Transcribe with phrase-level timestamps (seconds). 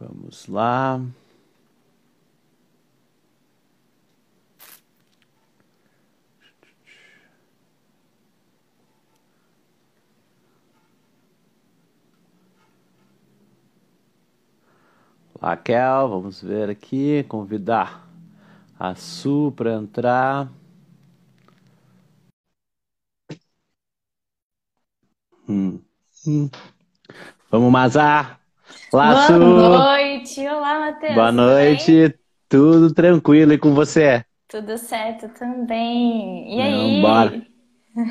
[0.00, 1.00] Vamos lá.
[15.40, 18.06] Raquel, vamos ver aqui, convidar
[18.78, 20.48] a Su para entrar.
[25.46, 25.84] Hum.
[26.24, 26.50] Hum.
[27.50, 28.39] Vamos, Mazar.
[28.92, 30.40] Olá, Boa noite.
[30.46, 31.14] Olá, Matheus.
[31.14, 32.14] Boa noite.
[32.48, 34.24] Tudo tranquilo e com você?
[34.48, 36.56] Tudo certo também.
[36.56, 37.00] E aí?
[37.00, 37.42] Bora.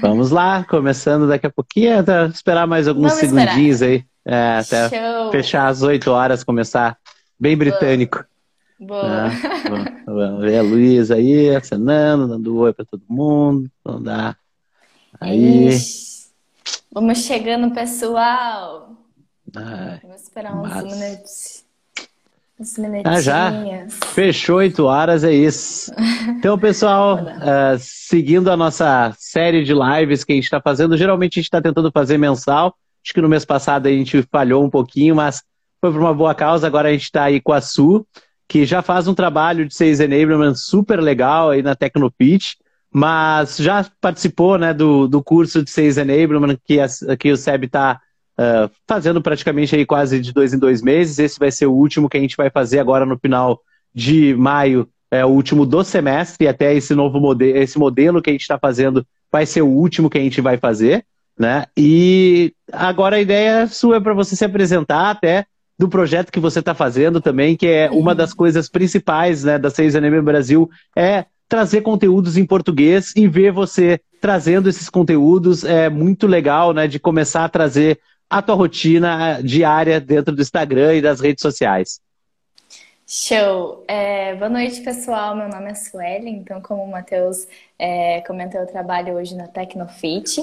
[0.02, 3.92] Vamos lá, começando daqui a pouquinho, até esperar mais alguns Vamos segundinhos esperar.
[3.92, 4.06] aí.
[4.26, 5.32] É, até Show.
[5.32, 6.98] fechar às 8 horas, começar
[7.40, 8.24] Bem britânico.
[8.80, 9.30] Boa.
[9.72, 13.70] Ah, vamos ver a Luísa aí, acenando, dando oi para todo mundo.
[13.84, 14.38] Vamos dar.
[15.20, 15.68] Aí.
[15.68, 16.30] Ixi.
[16.92, 18.99] Vamos chegando, pessoal.
[19.56, 20.84] Ai, vamos esperar uns mas...
[20.84, 21.64] minutos.
[22.60, 23.18] Uns minutinhos.
[23.18, 23.52] Ah, já?
[24.14, 25.92] Fechou oito horas, é isso.
[26.40, 31.34] Então, pessoal, uh, seguindo a nossa série de lives que a gente está fazendo, geralmente
[31.34, 32.76] a gente está tentando fazer mensal.
[33.04, 35.42] Acho que no mês passado a gente falhou um pouquinho, mas
[35.82, 36.68] foi por uma boa causa.
[36.68, 38.06] Agora a gente está aí com a Su,
[38.48, 42.54] que já faz um trabalho de Sales Enablement super legal aí na Tecnopitch,
[42.92, 46.88] mas já participou né, do, do curso de Sales Enablement que, a,
[47.18, 48.00] que o SEB está
[48.40, 51.20] ah, fazendo praticamente aí quase de dois em dois meses.
[51.20, 53.60] Esse vai ser o último que a gente vai fazer agora no final
[53.94, 58.34] de maio, é o último do semestre, até esse novo modelo, esse modelo que a
[58.34, 61.04] gente está fazendo vai ser o último que a gente vai fazer.
[61.38, 61.66] Né?
[61.76, 65.46] E agora a ideia sua é para você se apresentar até
[65.78, 69.70] do projeto que você está fazendo também, que é uma das coisas principais né, da
[69.70, 75.90] Seis Anime Brasil, é trazer conteúdos em português e ver você trazendo esses conteúdos é
[75.90, 78.00] muito legal, né, de começar a trazer
[78.30, 82.00] a tua rotina diária dentro do Instagram e das redes sociais.
[83.08, 83.84] Show!
[83.88, 85.36] É, boa noite, pessoal.
[85.36, 87.48] Meu nome é Sueli, então, como o Matheus
[87.80, 90.40] é, comentou, eu trabalho hoje na Tecnofit.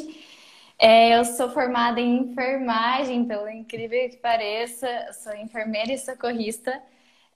[0.77, 6.77] É, eu sou formada em enfermagem, pelo incrível que pareça, sou enfermeira e socorrista.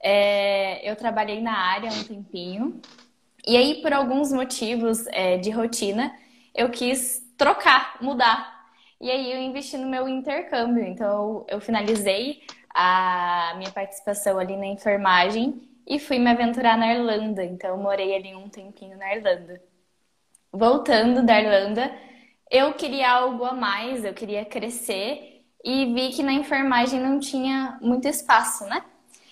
[0.03, 2.81] É, eu trabalhei na área há um tempinho.
[3.47, 6.13] E aí, por alguns motivos é, de rotina,
[6.53, 8.60] eu quis trocar, mudar.
[9.01, 10.85] E aí eu investi no meu intercâmbio.
[10.85, 17.43] Então, eu finalizei a minha participação ali na enfermagem e fui me aventurar na Irlanda.
[17.43, 19.59] Então, morei ali um tempinho na Irlanda.
[20.53, 21.91] Voltando da Irlanda,
[22.49, 27.79] eu queria algo a mais, eu queria crescer e vi que na enfermagem não tinha
[27.81, 28.83] muito espaço, né?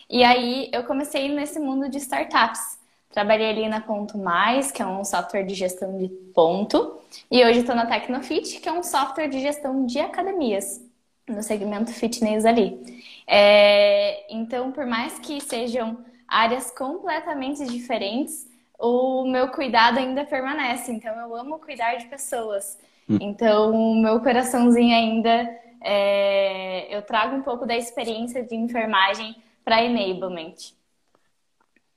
[0.09, 2.78] E aí eu comecei nesse mundo de startups.
[3.11, 6.99] Trabalhei ali na Ponto Mais, que é um software de gestão de ponto,
[7.29, 10.79] e hoje estou na Tecnofit, que é um software de gestão de academias,
[11.27, 12.79] no segmento fitness ali.
[13.25, 14.31] É...
[14.31, 20.91] Então, por mais que sejam áreas completamente diferentes, o meu cuidado ainda permanece.
[20.91, 22.77] Então, eu amo cuidar de pessoas.
[23.19, 25.49] Então, o meu coraçãozinho ainda,
[25.81, 26.95] é...
[26.95, 30.77] eu trago um pouco da experiência de enfermagem para enablement.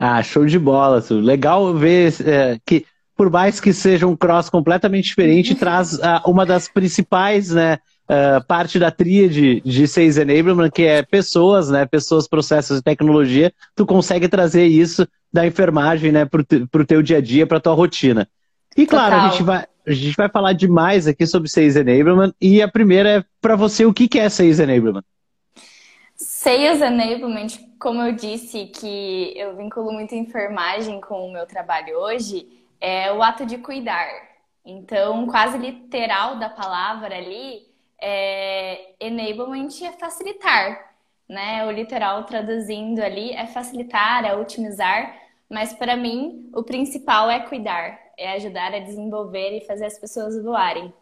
[0.04, 1.20] Ah, show de bola, Su.
[1.20, 2.84] Legal ver é, que,
[3.16, 7.78] por mais que seja um cross completamente diferente, traz uh, uma das principais, né,
[8.10, 13.52] uh, parte da tríade de Sales Enablement, que é pessoas, né, pessoas, processos e tecnologia.
[13.76, 17.72] Tu consegue trazer isso da enfermagem, né, para o teu dia a dia, para tua
[17.72, 18.28] rotina.
[18.76, 22.32] E claro, a gente, vai, a gente vai falar demais aqui sobre Sales Enablement.
[22.40, 25.04] E a primeira é para você, o que é Sales Enablement?
[26.42, 32.66] Sales Enablement, como eu disse, que eu vinculo muito enfermagem com o meu trabalho hoje,
[32.80, 34.08] é o ato de cuidar.
[34.64, 37.64] Então, quase literal da palavra ali,
[37.96, 40.92] é, enablement é facilitar,
[41.28, 41.64] né?
[41.64, 45.14] O literal traduzindo ali é facilitar, é otimizar,
[45.48, 50.42] mas para mim o principal é cuidar, é ajudar a desenvolver e fazer as pessoas
[50.42, 50.92] voarem.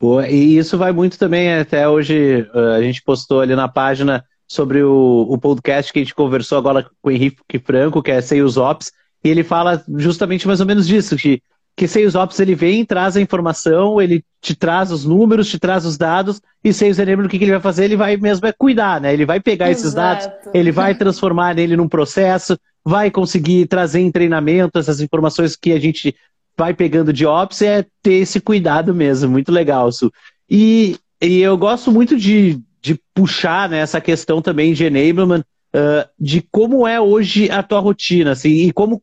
[0.00, 0.28] Boa.
[0.28, 2.46] E isso vai muito também, até hoje
[2.76, 6.84] a gente postou ali na página sobre o, o podcast que a gente conversou agora
[7.02, 8.92] com o Henrique Franco, que é Sales Ops,
[9.24, 11.40] e ele fala justamente mais ou menos disso, que,
[11.76, 15.86] que Sales Ops ele vem, traz a informação, ele te traz os números, te traz
[15.86, 17.84] os dados, e Sales Enablement o que, que ele vai fazer?
[17.84, 19.12] Ele vai mesmo é cuidar, né?
[19.12, 19.80] Ele vai pegar Exato.
[19.80, 25.56] esses dados, ele vai transformar nele num processo, vai conseguir trazer em treinamento essas informações
[25.56, 26.14] que a gente
[26.56, 29.30] vai pegando de Ops, é ter esse cuidado mesmo.
[29.30, 30.12] Muito legal, Su.
[30.48, 35.40] E, e eu gosto muito de, de puxar né, essa questão também de enablement,
[35.74, 39.02] uh, de como é hoje a tua rotina, assim, e como,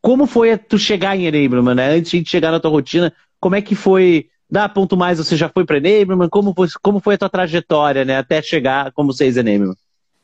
[0.00, 1.94] como foi tu chegar em enablement, né?
[1.94, 5.48] Antes de chegar na tua rotina, como é que foi dá ponto mais, você já
[5.48, 6.28] foi para enablement?
[6.28, 9.76] Como foi, como foi a tua trajetória, né, até chegar como seis enablement?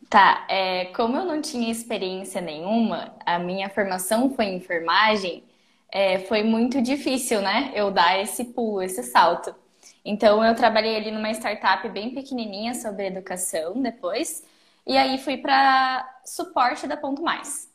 [0.09, 5.43] Tá, é, como eu não tinha experiência nenhuma, a minha formação foi em enfermagem,
[5.95, 7.71] é, foi muito difícil, né?
[7.73, 9.55] Eu dar esse pulo, esse salto.
[10.05, 14.43] Então, eu trabalhei ali numa startup bem pequenininha sobre educação depois,
[14.85, 17.71] e aí fui para suporte da Ponto Mais.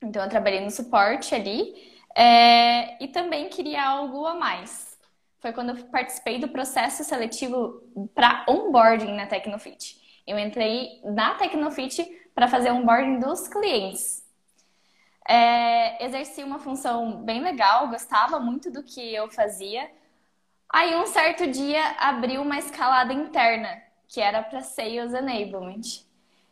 [0.00, 1.74] Então, eu trabalhei no suporte ali
[2.16, 4.96] é, e também queria algo a mais.
[5.40, 7.82] Foi quando eu participei do processo seletivo
[8.14, 10.00] para onboarding na Tecnofit.
[10.26, 14.23] Eu entrei na Tecnofit para fazer onboarding dos clientes.
[15.28, 19.90] É, exerci uma função bem legal, gostava muito do que eu fazia.
[20.68, 26.04] Aí, um certo dia, abriu uma escalada interna, que era para Sales Enablement.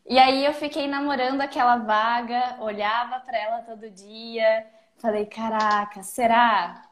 [0.06, 4.66] E aí, eu fiquei namorando aquela vaga, olhava para ela todo dia,
[4.98, 6.82] falei: caraca, será?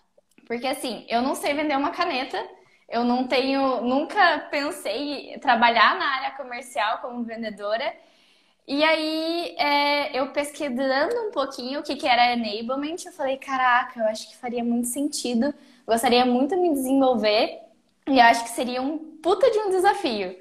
[0.46, 2.38] Porque assim, eu não sei vender uma caneta,
[2.88, 7.94] eu não tenho, nunca pensei em trabalhar na área comercial como vendedora.
[8.70, 13.98] E aí, é, eu pesquisando um pouquinho o que, que era enablement, eu falei, caraca,
[13.98, 15.52] eu acho que faria muito sentido,
[15.84, 17.62] gostaria muito de me desenvolver
[18.06, 20.38] e acho que seria um puta de um desafio.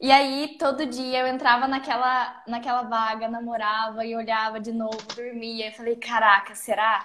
[0.00, 5.70] E aí, todo dia eu entrava naquela, naquela vaga, namorava e olhava de novo, dormia.
[5.70, 7.04] E falei, caraca, será?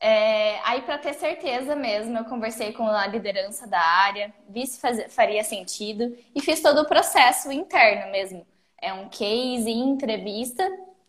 [0.00, 4.80] É, aí, para ter certeza mesmo, eu conversei com a liderança da área, vi se
[4.80, 8.46] faz, faria sentido e fiz todo o processo interno mesmo.
[8.86, 10.64] É um case, entrevista,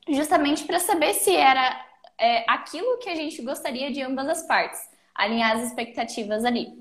[0.09, 1.85] justamente para saber se era
[2.17, 4.79] é, aquilo que a gente gostaria de ambas as partes,
[5.13, 6.73] alinhar as expectativas ali.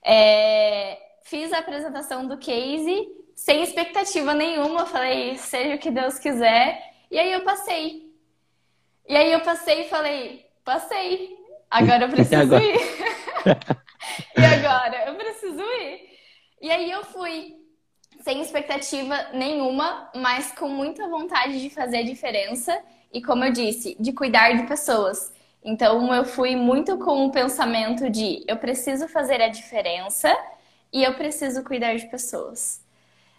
[0.00, 6.88] É, fiz a apresentação do case sem expectativa nenhuma, falei, seja o que Deus quiser,
[7.10, 8.08] e aí eu passei.
[9.08, 11.36] E aí eu passei e falei, passei.
[11.68, 12.62] Agora eu preciso agora?
[12.62, 12.78] ir.
[14.38, 15.04] e agora?
[15.08, 16.08] Eu preciso ir.
[16.60, 17.56] E aí eu fui,
[18.28, 22.78] sem expectativa nenhuma, mas com muita vontade de fazer a diferença
[23.10, 25.32] e, como eu disse, de cuidar de pessoas.
[25.64, 30.30] Então eu fui muito com o pensamento de eu preciso fazer a diferença
[30.92, 32.84] e eu preciso cuidar de pessoas.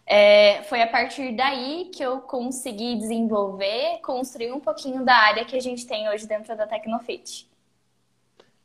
[0.07, 5.56] É, foi a partir daí que eu consegui desenvolver, construir um pouquinho da área que
[5.56, 7.47] a gente tem hoje dentro da Tecnofit.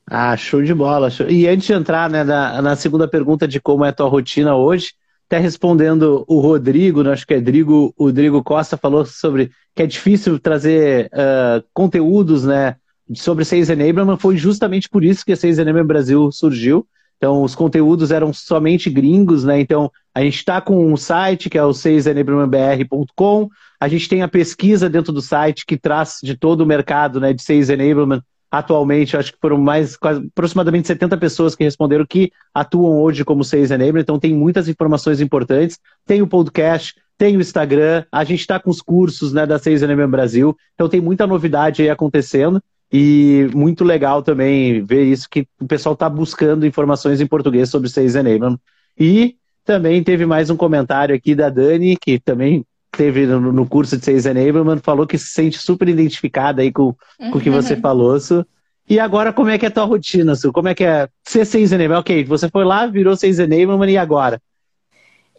[0.06, 1.10] Ah, show de bola.
[1.10, 1.28] Show.
[1.28, 4.56] E antes de entrar né, na, na, segunda pergunta de como é a tua rotina
[4.56, 4.94] hoje,
[5.26, 9.82] até respondendo o Rodrigo, né, acho que é Rodrigo, o Rodrigo Costa falou sobre que
[9.82, 12.76] é difícil trazer uh, conteúdos né,
[13.14, 16.86] sobre Sales Enablement, foi justamente por isso que a Sales Enablement Brasil surgiu,
[17.24, 19.58] então, os conteúdos eram somente gringos, né?
[19.58, 23.48] Então, a gente está com um site que é o 6enablementbr.com.
[23.80, 27.32] A gente tem a pesquisa dentro do site que traz de todo o mercado né,
[27.32, 28.20] de 6 Enablement.
[28.54, 33.42] Atualmente, acho que foram mais quase, aproximadamente 70 pessoas que responderam que atuam hoje como
[33.42, 34.02] 6 Enablement.
[34.02, 35.76] Então, tem muitas informações importantes.
[36.06, 38.04] Tem o podcast, tem o Instagram.
[38.12, 40.56] A gente está com os cursos né, da 6 Enablement Brasil.
[40.74, 42.62] Então, tem muita novidade aí acontecendo.
[42.92, 47.88] E muito legal também ver isso, que o pessoal está buscando informações em português sobre
[47.88, 48.56] Sales Enablement.
[48.96, 49.34] E
[49.64, 52.64] também teve mais um comentário aqui da Dani, que também
[52.96, 56.94] teve no, no curso de Sales Enablement, falou que se sente super identificada aí com,
[57.30, 57.80] com o que você uhum.
[57.80, 58.46] falou, Su.
[58.88, 60.52] E agora, como é que é a tua rotina, Su?
[60.52, 62.00] Como é que é ser Sales Enablement?
[62.00, 64.40] Ok, você foi lá, virou Sales Enablement, e agora?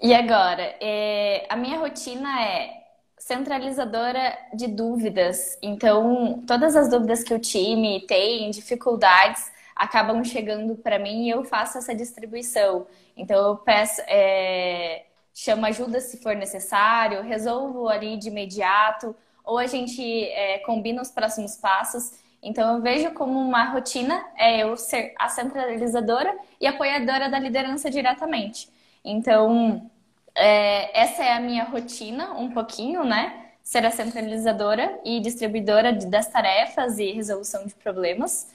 [0.02, 0.76] E agora?
[0.82, 2.70] É, a minha rotina é
[3.18, 5.58] centralizadora de dúvidas.
[5.62, 11.44] Então, todas as dúvidas que o time tem, dificuldades, acabam chegando para mim e eu
[11.44, 12.86] faço essa distribuição.
[13.18, 19.14] Então, eu peço, é, chamo ajuda se for necessário, resolvo ali de imediato,
[19.44, 22.14] ou a gente é, combina os próximos passos.
[22.42, 27.92] Então, eu vejo como uma rotina é eu ser a centralizadora e apoiadora da liderança
[27.92, 28.70] diretamente.
[29.04, 29.92] Então,
[30.34, 33.52] é, essa é a minha rotina, um pouquinho, né?
[33.62, 38.48] Ser a centralizadora e distribuidora das tarefas e resolução de problemas.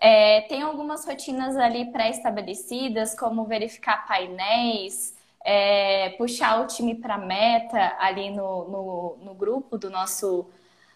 [0.00, 5.14] É, tem algumas rotinas ali pré-estabelecidas, como verificar painéis,
[5.44, 10.48] é, puxar o time para meta ali no, no, no, grupo do nosso,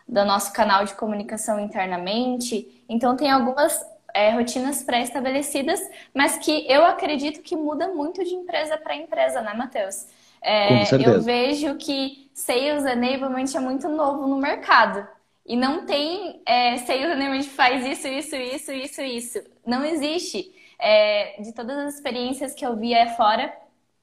[0.06, 2.84] do nosso canal de comunicação internamente.
[2.88, 3.84] Então, tem algumas
[4.14, 5.80] é, rotinas pré-estabelecidas,
[6.14, 10.06] mas que eu acredito que muda muito de empresa para empresa, né, Matheus?
[10.42, 15.06] É, eu vejo que Sales Enablement é muito novo no mercado.
[15.46, 19.40] E não tem é, Sales Enablement faz isso, isso, isso, isso, isso.
[19.64, 20.52] Não existe.
[20.78, 23.54] É, de todas as experiências que eu vi é fora,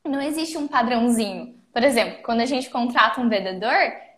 [0.05, 1.55] não existe um padrãozinho.
[1.73, 3.73] Por exemplo, quando a gente contrata um vendedor,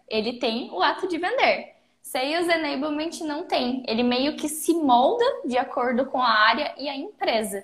[0.08, 1.72] ele tem o ato de vender.
[2.02, 3.84] Sales Enablement não tem.
[3.88, 7.64] Ele meio que se molda de acordo com a área e a empresa.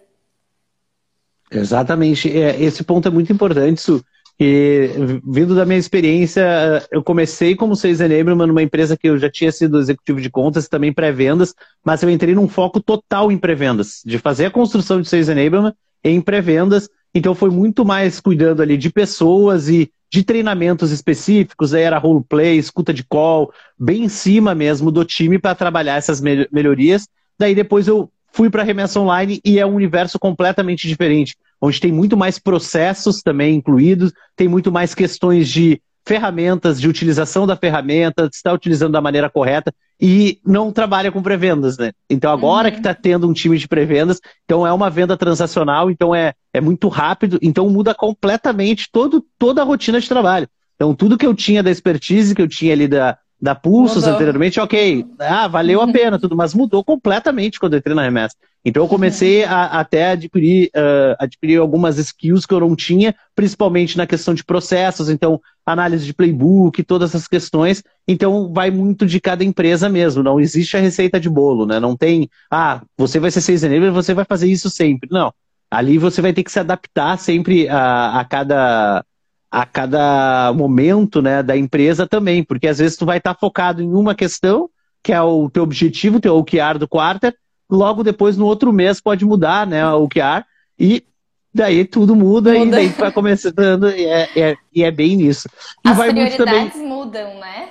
[1.50, 2.30] Exatamente.
[2.30, 4.04] É, esse ponto é muito importante, Su
[4.40, 4.90] E
[5.26, 9.52] vindo da minha experiência, eu comecei como Sales Enablement numa empresa que eu já tinha
[9.52, 14.02] sido executivo de contas e também pré-vendas, mas eu entrei num foco total em pré-vendas,
[14.06, 16.90] de fazer a construção de Sales Enablement em pré-vendas.
[17.14, 22.58] Então foi muito mais cuidando ali de pessoas e de treinamentos específicos, aí era roleplay,
[22.58, 27.08] escuta de call, bem em cima mesmo do time para trabalhar essas melhorias.
[27.38, 31.92] Daí depois eu fui para remessa online e é um universo completamente diferente, onde tem
[31.92, 38.30] muito mais processos também incluídos, tem muito mais questões de ferramentas, de utilização da ferramenta,
[38.30, 41.92] de estar utilizando da maneira correta e não trabalha com pré-vendas, né?
[42.10, 42.74] Então agora uhum.
[42.74, 46.62] que está tendo um time de pré-vendas, então é uma venda transacional, então é, é
[46.62, 50.48] muito rápido, então muda completamente todo, toda a rotina de trabalho.
[50.76, 54.14] Então tudo que eu tinha da expertise, que eu tinha ali da, da Pulsos mudou.
[54.14, 58.36] anteriormente, ok, ah, valeu a pena, tudo, mas mudou completamente quando eu entrei na remessa.
[58.64, 59.52] Então eu comecei uhum.
[59.52, 64.44] a, até adquirir, uh, adquirir algumas skills que eu não tinha, principalmente na questão de
[64.44, 67.84] processos, então análise de playbook, todas essas questões.
[68.08, 71.80] Então vai muito de cada empresa mesmo, não existe a receita de bolo, né?
[71.80, 75.10] Não tem, ah, você vai ser seis enabler, você vai fazer isso sempre.
[75.12, 75.34] Não.
[75.70, 79.04] Ali você vai ter que se adaptar sempre a, a cada
[79.50, 83.82] a cada momento né, da empresa também, porque às vezes tu vai estar tá focado
[83.82, 84.70] em uma questão,
[85.02, 87.34] que é o teu objetivo, teu OKR do quarter,
[87.70, 90.44] logo depois no outro mês pode mudar né, o OKR,
[90.78, 91.06] e
[91.54, 92.66] daí tudo muda, muda.
[92.66, 95.50] e daí vai começando, e é, é, e é bem nisso.
[95.86, 96.88] E As prioridades também...
[96.88, 97.70] mudam, né?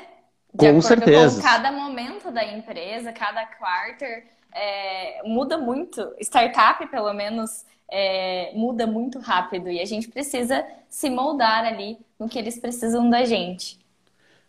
[0.55, 1.37] De com certeza.
[1.37, 6.03] Com cada momento da empresa, cada quarter, é, muda muito.
[6.21, 12.29] Startup, pelo menos, é, muda muito rápido e a gente precisa se moldar ali no
[12.29, 13.79] que eles precisam da gente.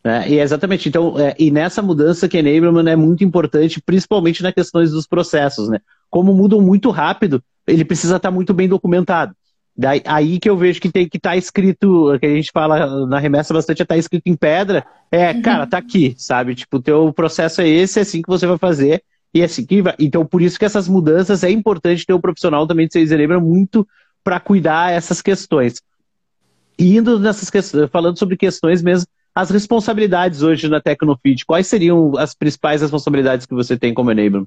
[0.03, 4.53] É, e exatamente, então, é, e nessa mudança que enablement é muito importante, principalmente nas
[4.53, 5.79] questões dos processos, né?
[6.09, 9.35] Como mudam muito rápido, ele precisa estar muito bem documentado.
[9.77, 13.05] Daí, aí que eu vejo que tem que estar tá escrito, que a gente fala
[13.05, 15.41] na remessa bastante, está escrito em pedra, é, uhum.
[15.43, 16.55] cara, tá aqui, sabe?
[16.55, 19.83] Tipo, o teu processo é esse, é assim que você vai fazer, e assim que
[19.83, 19.93] vai.
[19.99, 23.39] Então, por isso que essas mudanças é importante ter um profissional também de Sales lembra
[23.39, 23.87] muito
[24.23, 25.79] para cuidar essas questões.
[26.79, 32.17] E indo nessas questões, falando sobre questões mesmo, as responsabilidades hoje na Tecnofit, quais seriam
[32.17, 34.43] as principais responsabilidades que você tem como enabler?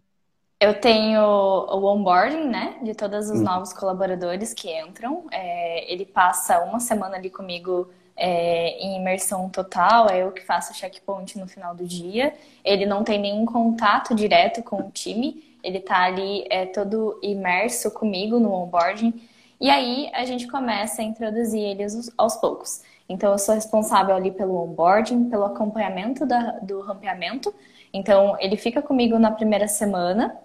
[0.60, 3.44] Eu tenho o onboarding, né, de todos os hum.
[3.44, 5.24] novos colaboradores que entram.
[5.32, 10.72] É, ele passa uma semana ali comigo é, em imersão total, é eu que faço
[10.72, 12.34] o checkpoint no final do dia.
[12.62, 17.90] Ele não tem nenhum contato direto com o time, ele está ali é, todo imerso
[17.90, 19.14] comigo no onboarding.
[19.58, 22.82] E aí a gente começa a introduzir eles aos poucos.
[23.08, 27.54] Então eu sou responsável ali pelo onboarding, pelo acompanhamento da, do rampeamento.
[27.92, 30.38] Então ele fica comigo na primeira semana,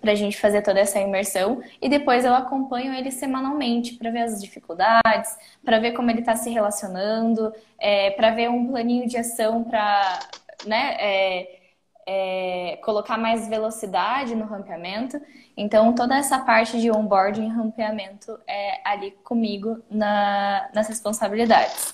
[0.00, 4.22] para a gente fazer toda essa imersão e depois eu acompanho ele semanalmente para ver
[4.22, 9.18] as dificuldades, para ver como ele está se relacionando, é, para ver um planinho de
[9.18, 10.20] ação para
[10.66, 11.60] né, é,
[12.06, 15.20] é, colocar mais velocidade no rampeamento.
[15.56, 21.92] Então, toda essa parte de onboarding e rampeamento é ali comigo na, nas responsabilidades.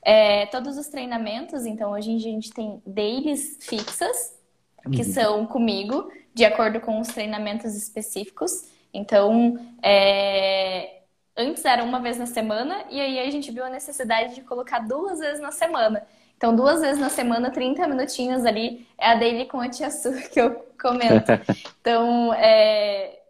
[0.00, 4.40] É, todos os treinamentos, então, hoje a gente tem dailies fixas,
[4.90, 5.12] que uhum.
[5.12, 8.64] são comigo de acordo com os treinamentos específicos.
[8.92, 11.02] Então, é...
[11.36, 14.80] antes era uma vez na semana, e aí a gente viu a necessidade de colocar
[14.80, 16.06] duas vezes na semana.
[16.36, 20.12] Então, duas vezes na semana, 30 minutinhos ali, é a daily com a tia Su
[20.30, 21.32] que eu comento.
[21.80, 23.20] Então, é...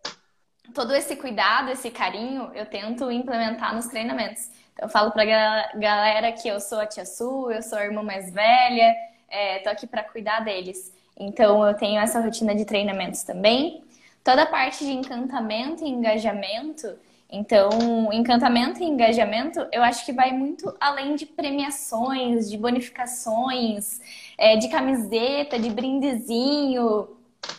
[0.74, 4.50] todo esse cuidado, esse carinho, eu tento implementar nos treinamentos.
[4.72, 8.02] Então, eu falo pra galera que eu sou a tia Su, eu sou a irmã
[8.02, 8.94] mais velha,
[9.28, 9.58] é...
[9.58, 10.92] tô aqui para cuidar deles.
[11.22, 13.84] Então, eu tenho essa rotina de treinamentos também.
[14.24, 16.98] Toda a parte de encantamento e engajamento.
[17.30, 24.00] Então, encantamento e engajamento, eu acho que vai muito além de premiações, de bonificações,
[24.36, 27.08] é, de camiseta, de brindezinho.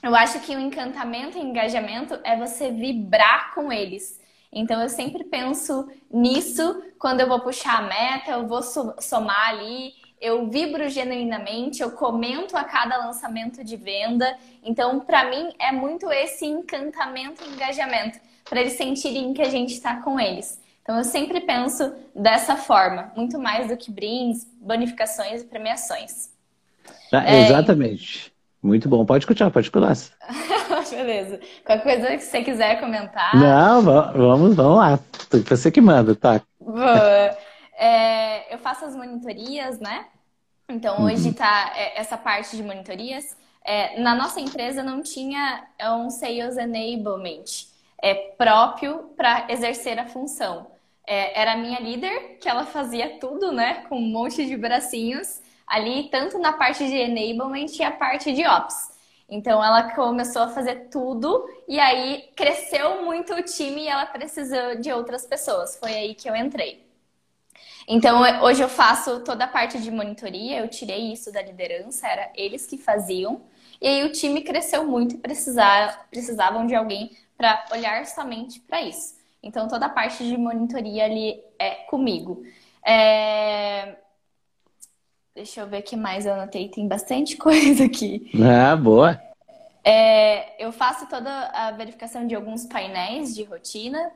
[0.01, 4.21] Eu acho que o encantamento e engajamento é você vibrar com eles.
[4.51, 10.02] Então, eu sempre penso nisso quando eu vou puxar a meta, eu vou somar ali
[10.23, 14.37] eu vibro genuinamente, eu comento a cada lançamento de venda.
[14.63, 19.73] Então, para mim, é muito esse encantamento e engajamento, para eles sentirem que a gente
[19.73, 20.61] está com eles.
[20.81, 26.29] Então, eu sempre penso dessa forma, muito mais do que brindes, bonificações e premiações.
[27.11, 27.45] Ah, é...
[27.45, 28.31] Exatamente.
[28.61, 29.05] Muito bom.
[29.05, 29.93] Pode continuar, pode continuar.
[30.89, 31.37] Beleza.
[31.65, 33.35] Qualquer coisa que você quiser comentar.
[33.35, 34.97] Não, vamos, vamos lá.
[35.49, 36.41] Você que manda, tá?
[36.61, 37.37] Boa.
[37.83, 40.07] É, eu faço as monitorias, né?
[40.69, 41.05] Então, uhum.
[41.05, 43.35] hoje está é, essa parte de monitorias.
[43.63, 47.45] É, na nossa empresa não tinha um Sales Enablement
[48.01, 50.71] é, próprio para exercer a função.
[51.07, 53.85] é, era a minha líder, que ela fazia tudo, né?
[53.89, 58.45] Com um monte de bracinhos ali, tanto na parte de enablement e a parte de
[58.47, 58.91] ops.
[59.29, 64.75] Então ela começou a fazer tudo e aí cresceu muito o time e ela precisou
[64.79, 65.77] de outras pessoas.
[65.77, 66.82] Foi aí que eu entrei.
[67.87, 72.31] Então hoje eu faço toda a parte de monitoria, eu tirei isso da liderança, era
[72.35, 73.41] eles que faziam.
[73.81, 78.81] E aí o time cresceu muito e precisar, precisavam de alguém para olhar somente para
[78.81, 79.15] isso.
[79.41, 82.43] Então toda a parte de monitoria ali é comigo.
[82.85, 83.97] É...
[85.35, 86.69] Deixa eu ver o que mais eu anotei.
[86.69, 88.31] Tem bastante coisa aqui.
[88.41, 89.19] Ah, boa.
[89.83, 94.11] É, eu faço toda a verificação de alguns painéis de rotina.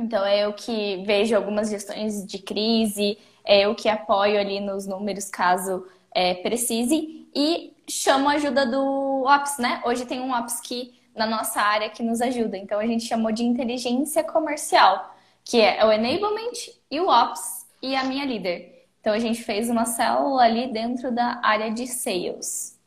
[0.00, 4.86] Então, é eu que vejo algumas gestões de crise, é eu que apoio ali nos
[4.86, 9.80] números caso é, precise e chamo a ajuda do Ops, né?
[9.84, 12.56] Hoje tem um Ops que na nossa área que nos ajuda.
[12.56, 15.14] Então, a gente chamou de inteligência comercial,
[15.44, 16.52] que é o enablement
[16.90, 18.80] e o Ops e a minha líder.
[19.00, 22.78] Então a gente fez uma célula ali dentro da área de sales.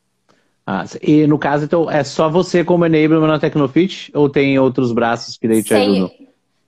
[0.66, 4.92] Ah, e no caso, então, é só você como enablement na Tecnofit ou tem outros
[4.92, 6.10] braços que daí te ajudam?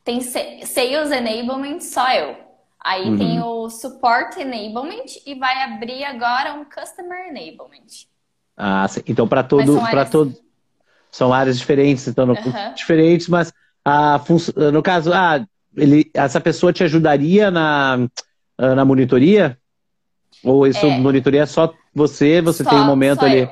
[0.06, 2.36] Tem Sales Enablement, só eu.
[2.80, 3.18] Aí uhum.
[3.18, 8.06] tem o Support Enablement e vai abrir agora um Customer Enablement.
[8.56, 10.32] Ah, então para todo, para todo,
[11.10, 12.74] são áreas diferentes, então uhum.
[12.76, 13.52] diferentes, mas
[13.84, 14.20] a
[14.72, 15.44] no caso, ah,
[15.76, 18.08] ele, essa pessoa te ajudaria na
[18.60, 19.58] uh, na monitoria?
[20.44, 23.40] Ou isso é, monitoria é só você, você só, tem um momento só ali?
[23.40, 23.50] Eu.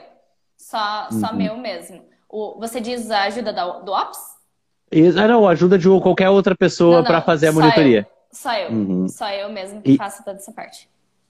[0.56, 1.36] Só, só uhum.
[1.36, 2.04] meu mesmo.
[2.28, 4.33] O, você diz a ajuda do, do Ops?
[4.90, 8.00] Isso, ah, não, ajuda de qualquer outra pessoa para fazer a monitoria.
[8.00, 8.70] Eu, só eu.
[8.70, 9.08] Uhum.
[9.08, 10.88] Só eu mesmo que e, faço toda essa parte.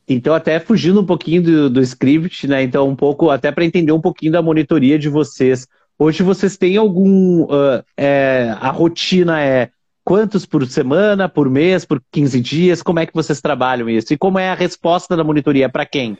[0.08, 2.62] Então, até fugindo um pouquinho do, do script, né?
[2.62, 5.66] Então, um pouco, até para entender um pouquinho da monitoria de vocês.
[5.98, 7.44] Hoje vocês têm algum.
[7.44, 9.70] Uh, é, a rotina é
[10.04, 12.82] Quantos por semana, por mês, por 15 dias?
[12.82, 14.12] Como é que vocês trabalham isso?
[14.12, 15.66] E como é a resposta da monitoria?
[15.66, 16.18] Para quem?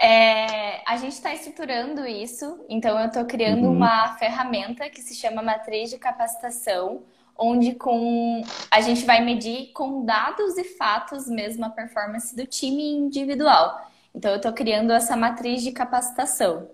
[0.00, 3.72] É, a gente está estruturando isso, então eu estou criando uhum.
[3.72, 7.02] uma ferramenta que se chama Matriz de Capacitação,
[7.36, 12.92] onde com a gente vai medir com dados e fatos mesmo a performance do time
[12.92, 13.88] individual.
[14.14, 16.68] Então eu estou criando essa matriz de capacitação.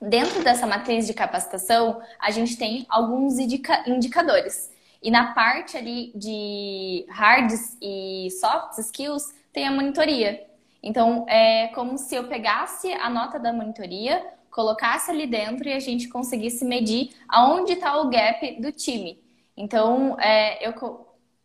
[0.00, 4.70] Dentro dessa matriz de capacitação, a gente tem alguns indica indicadores.
[5.02, 10.51] E na parte ali de hards e soft skills, tem a monitoria.
[10.82, 15.78] Então, é como se eu pegasse a nota da monitoria, colocasse ali dentro e a
[15.78, 19.22] gente conseguisse medir aonde está o gap do time.
[19.56, 20.74] Então, é, eu,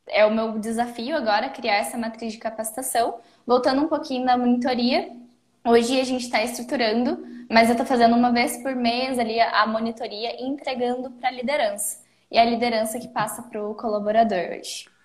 [0.07, 3.19] é o meu desafio agora criar essa matriz de capacitação.
[3.45, 5.09] Voltando um pouquinho na monitoria,
[5.65, 9.65] hoje a gente está estruturando, mas eu estou fazendo uma vez por mês ali a
[9.67, 14.96] monitoria e entregando para a liderança e a liderança que passa para o colaborador hoje.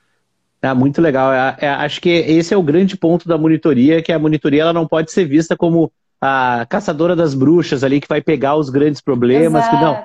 [0.63, 1.33] Ah, muito legal.
[1.33, 4.73] É, é, acho que esse é o grande ponto da monitoria, que a monitoria ela
[4.73, 9.01] não pode ser vista como a caçadora das bruxas ali que vai pegar os grandes
[9.01, 9.67] problemas.
[9.67, 9.99] Que, não,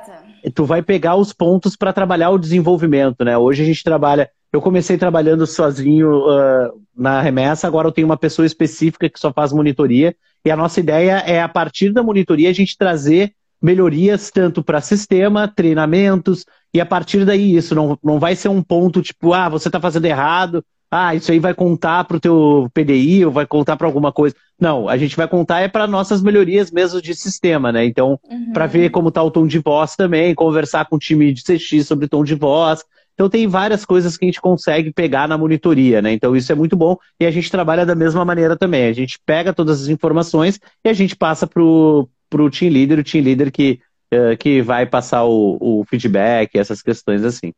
[0.55, 3.37] tu vai pegar os pontos para trabalhar o desenvolvimento, né?
[3.37, 4.29] Hoje a gente trabalha.
[4.51, 9.31] Eu comecei trabalhando sozinho uh, na remessa, agora eu tenho uma pessoa específica que só
[9.31, 10.15] faz monitoria.
[10.43, 14.81] E a nossa ideia é, a partir da monitoria, a gente trazer melhorias tanto para
[14.81, 19.49] sistema, treinamentos, e a partir daí isso não, não vai ser um ponto tipo, ah,
[19.49, 23.45] você está fazendo errado, ah, isso aí vai contar para o teu PDI ou vai
[23.45, 24.35] contar para alguma coisa.
[24.59, 27.85] Não, a gente vai contar é para nossas melhorias mesmo de sistema, né?
[27.85, 28.53] Então, uhum.
[28.53, 31.85] para ver como está o tom de voz também, conversar com o time de CX
[31.85, 32.83] sobre tom de voz.
[33.13, 36.13] Então, tem várias coisas que a gente consegue pegar na monitoria, né?
[36.13, 38.87] Então, isso é muito bom e a gente trabalha da mesma maneira também.
[38.87, 42.71] A gente pega todas as informações e a gente passa para o para o team
[42.71, 43.79] leader, o team leader que,
[44.13, 47.53] uh, que vai passar o, o, feedback, essas questões assim.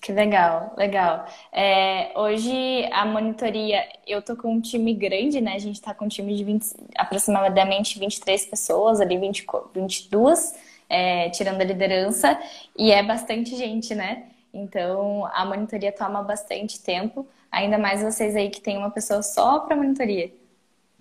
[0.00, 1.26] Que legal, legal.
[1.52, 5.54] É, hoje a monitoria, eu tô com um time grande, né?
[5.54, 6.64] A gente tá com um time de 20,
[6.96, 10.54] aproximadamente 23 pessoas, ali 20, 22,
[10.88, 12.38] é, tirando a liderança,
[12.78, 14.24] e é bastante gente, né?
[14.54, 19.60] Então a monitoria toma bastante tempo, ainda mais vocês aí que tem uma pessoa só
[19.60, 20.30] para monitoria.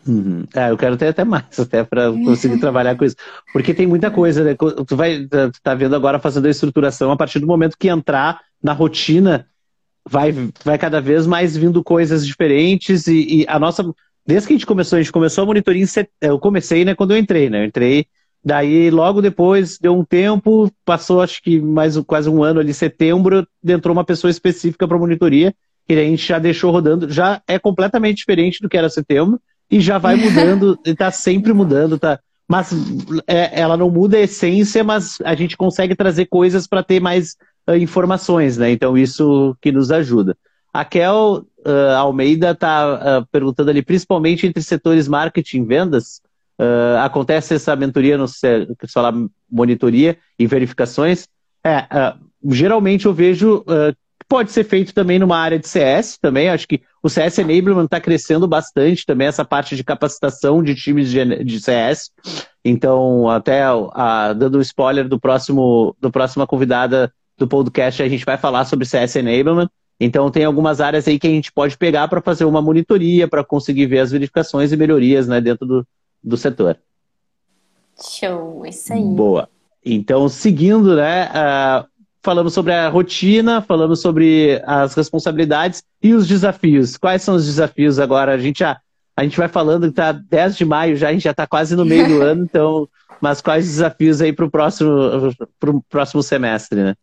[0.07, 0.45] Uhum.
[0.53, 3.15] É, eu quero ter até mais, até para conseguir trabalhar com isso.
[3.51, 4.55] Porque tem muita coisa, né?
[4.55, 8.41] Tu vai tu tá vendo agora fazendo a estruturação, a partir do momento que entrar
[8.61, 9.47] na rotina,
[10.07, 10.31] vai,
[10.63, 13.83] vai cada vez mais vindo coisas diferentes e, e a nossa.
[14.27, 16.09] Desde que a gente começou, a gente começou a monitoria em set...
[16.19, 17.61] Eu comecei, né, quando eu entrei, né?
[17.61, 18.07] Eu entrei,
[18.43, 23.47] daí logo depois, deu um tempo, passou acho que mais quase um ano ali, setembro,
[23.63, 25.53] entrou uma pessoa específica para monitoria,
[25.87, 29.39] e a gente já deixou rodando, já é completamente diferente do que era setembro
[29.69, 32.19] e já vai mudando, e tá sempre mudando, tá?
[32.47, 32.71] Mas
[33.25, 37.35] é, ela não muda a essência, mas a gente consegue trazer coisas para ter mais
[37.67, 38.71] uh, informações, né?
[38.71, 40.37] Então isso que nos ajuda.
[40.71, 46.21] A Kel uh, Almeida está uh, perguntando ali, principalmente entre setores marketing e vendas,
[47.03, 48.25] acontece essa mentoria, no
[48.79, 49.13] que fala
[49.51, 51.27] monitoria e verificações?
[51.61, 51.85] É,
[52.45, 53.61] geralmente eu vejo
[54.27, 57.99] pode ser feito também numa área de CS também, acho que o CS Enablement está
[58.01, 62.11] crescendo bastante também, essa parte de capacitação de times de, de CS.
[62.63, 63.63] Então, até
[64.35, 68.85] dando um spoiler do próximo, do próxima convidada do podcast, a gente vai falar sobre
[68.85, 69.67] CS Enablement.
[69.99, 73.43] Então, tem algumas áreas aí que a gente pode pegar para fazer uma monitoria, para
[73.43, 75.87] conseguir ver as verificações e melhorias né, dentro do,
[76.23, 76.77] do setor.
[78.01, 79.01] Show, isso aí.
[79.01, 79.47] Boa.
[79.85, 81.85] Então, seguindo, né, uh,
[82.25, 86.97] falamos sobre a rotina, falamos sobre as responsabilidades e os desafios.
[86.97, 88.33] Quais são os desafios agora?
[88.33, 88.81] A gente já
[89.17, 91.73] a gente vai falando que está 10 de maio já, a gente já está quase
[91.73, 92.89] no meio do ano, então,
[93.21, 94.91] mas quais desafios aí para o próximo,
[95.57, 96.95] pro próximo semestre, né?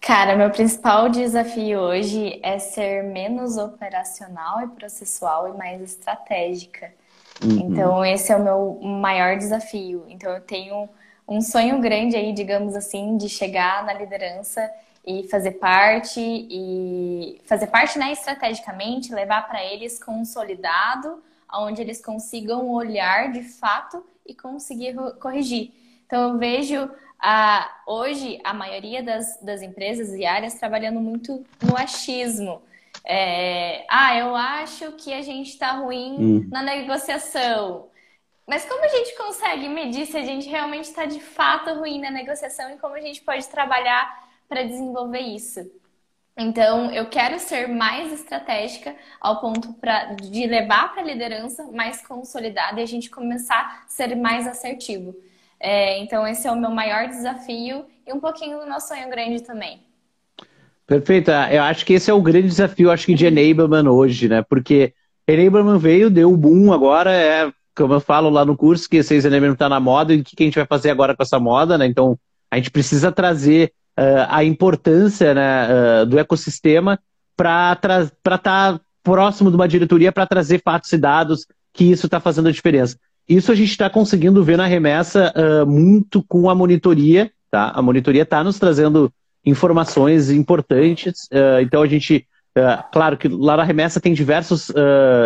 [0.00, 6.92] Cara, meu principal desafio hoje é ser menos operacional e processual e mais estratégica.
[7.44, 7.70] Uhum.
[7.70, 10.04] Então, esse é o meu maior desafio.
[10.08, 10.88] Então, eu tenho
[11.28, 14.70] um sonho grande aí, digamos assim, de chegar na liderança
[15.04, 22.70] e fazer parte e fazer parte, né, estrategicamente, levar para eles consolidado, onde eles consigam
[22.70, 25.72] olhar de fato e conseguir corrigir.
[26.06, 31.76] Então, eu vejo a, hoje a maioria das, das empresas e áreas trabalhando muito no
[31.76, 32.62] achismo.
[33.04, 36.48] É, ah, eu acho que a gente está ruim hum.
[36.50, 37.86] na negociação.
[38.46, 42.10] Mas como a gente consegue medir se a gente realmente está de fato ruim na
[42.10, 45.68] negociação e como a gente pode trabalhar para desenvolver isso?
[46.38, 52.06] Então, eu quero ser mais estratégica ao ponto pra, de levar para a liderança mais
[52.06, 55.16] consolidada e a gente começar a ser mais assertivo.
[55.58, 59.42] É, então, esse é o meu maior desafio e um pouquinho do nosso sonho grande
[59.42, 59.80] também.
[60.86, 61.30] Perfeito.
[61.30, 64.42] Ah, eu acho que esse é o grande desafio, acho que, de enablement hoje, né?
[64.42, 64.92] Porque
[65.26, 69.14] enablement veio, deu o boom agora, é, como eu falo lá no curso, que esse
[69.14, 71.76] enablement está na moda e o que a gente vai fazer agora com essa moda,
[71.76, 71.86] né?
[71.86, 72.18] Então,
[72.50, 75.68] a gente precisa trazer uh, a importância né,
[76.02, 76.98] uh, do ecossistema
[77.36, 82.18] para estar tá próximo de uma diretoria para trazer fatos e dados que isso está
[82.18, 82.96] fazendo a diferença.
[83.28, 87.72] Isso a gente está conseguindo ver na remessa uh, muito com a monitoria, tá?
[87.74, 89.12] A monitoria está nos trazendo
[89.44, 91.28] informações importantes.
[91.62, 94.70] Então a gente, uh, claro que lá na remessa tem diversos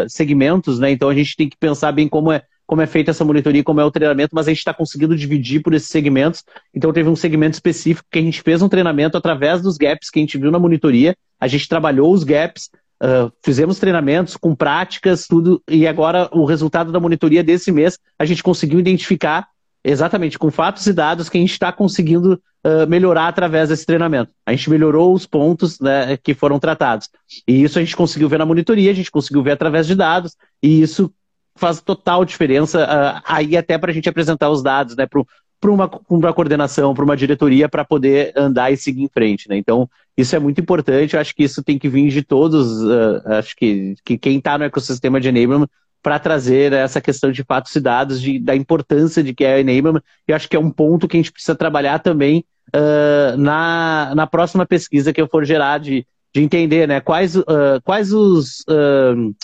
[0.08, 0.90] segmentos, né?
[0.90, 3.80] Então a gente tem que pensar bem como é como é feita essa monitoria, como
[3.80, 6.44] é o treinamento, mas a gente está conseguindo dividir por esses segmentos.
[6.72, 10.20] Então teve um segmento específico que a gente fez um treinamento através dos gaps que
[10.20, 11.16] a gente viu na monitoria.
[11.40, 12.70] A gente trabalhou os gaps,
[13.02, 18.26] Uh, fizemos treinamentos com práticas, tudo, e agora o resultado da monitoria desse mês, a
[18.26, 19.48] gente conseguiu identificar
[19.84, 24.32] exatamente com fatos e dados que a gente está conseguindo uh, melhorar através desse treinamento.
[24.44, 27.08] A gente melhorou os pontos né, que foram tratados.
[27.46, 30.36] E isso a gente conseguiu ver na monitoria, a gente conseguiu ver através de dados,
[30.62, 31.12] e isso
[31.56, 35.90] faz total diferença uh, aí até para a gente apresentar os dados né, para uma,
[36.08, 39.48] uma coordenação, para uma diretoria, para poder andar e seguir em frente.
[39.48, 39.56] Né?
[39.56, 41.14] Então, isso é muito importante.
[41.14, 42.82] Eu acho que isso tem que vir de todos.
[42.82, 45.68] Uh, acho que, que quem está no ecossistema de enablement
[46.02, 50.02] para trazer essa questão de fatos e dados, de, da importância de que é enablement.
[50.26, 54.26] Eu acho que é um ponto que a gente precisa trabalhar também uh, na, na
[54.26, 57.44] próxima pesquisa que eu for gerar, de, de entender né, quais, uh,
[57.84, 59.34] quais os, uh,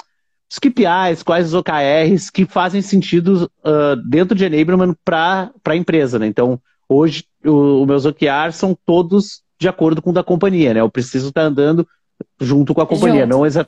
[0.50, 3.50] os KPIs, quais os OKRs que fazem sentido
[4.08, 6.18] dentro de enablement para a empresa.
[6.18, 6.26] Né?
[6.26, 10.80] Então, hoje, os meus OKRs são todos de acordo com o da companhia, né?
[10.80, 11.86] Eu preciso estar andando
[12.40, 13.26] junto com a companhia.
[13.26, 13.54] Junto.
[13.54, 13.66] Não.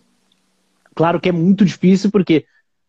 [0.94, 2.44] Claro que é muito difícil, porque,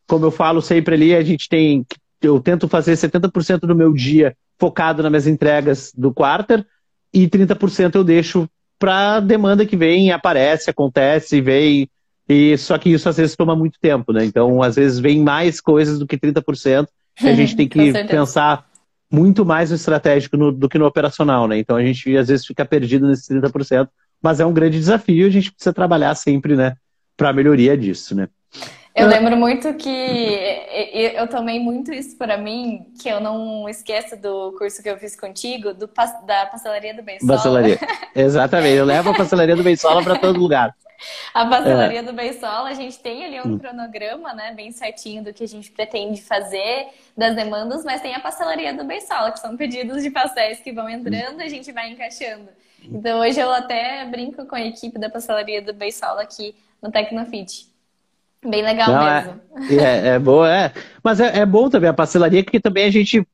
[0.09, 1.85] como eu falo sempre ali, a gente tem.
[2.21, 6.65] Eu tento fazer 70% do meu dia focado nas minhas entregas do quarter
[7.13, 11.87] e 30% eu deixo para demanda que vem, aparece, acontece, vem.
[12.27, 14.25] E só que isso às vezes toma muito tempo, né?
[14.25, 16.87] Então, às vezes vem mais coisas do que 30%.
[17.21, 18.67] E a gente tem que pensar
[19.11, 21.57] muito mais no estratégico no, do que no operacional, né?
[21.57, 23.87] Então a gente às vezes fica perdido nesses 30%,
[24.21, 26.75] mas é um grande desafio e a gente precisa trabalhar sempre, né,
[27.17, 28.27] para melhoria disso, né?
[28.99, 29.89] Eu lembro muito que
[31.15, 35.19] eu tomei muito isso para mim, que eu não esqueço do curso que eu fiz
[35.19, 35.89] contigo, do,
[36.25, 37.33] da pastelaria do Bensola.
[37.33, 37.79] Pastelaria.
[38.15, 38.75] Exatamente.
[38.75, 40.75] Eu levo a pastelaria do Bensola para todo lugar.
[41.33, 42.03] A pastelaria é.
[42.03, 43.57] do Bensola, a gente tem ali um hum.
[43.57, 48.19] cronograma, né, bem certinho do que a gente pretende fazer, das demandas, mas tem a
[48.19, 51.89] pastelaria do Bensola, que são pedidos de pastéis que vão entrando e a gente vai
[51.89, 52.49] encaixando.
[52.83, 57.68] Então hoje eu até brinco com a equipe da pastelaria do Bensola aqui no Tecnofit.
[58.45, 59.41] Bem legal Não, é, mesmo.
[59.69, 60.71] É, é, é boa, é.
[61.03, 63.25] Mas é, é bom também a pastelaria, porque também a gente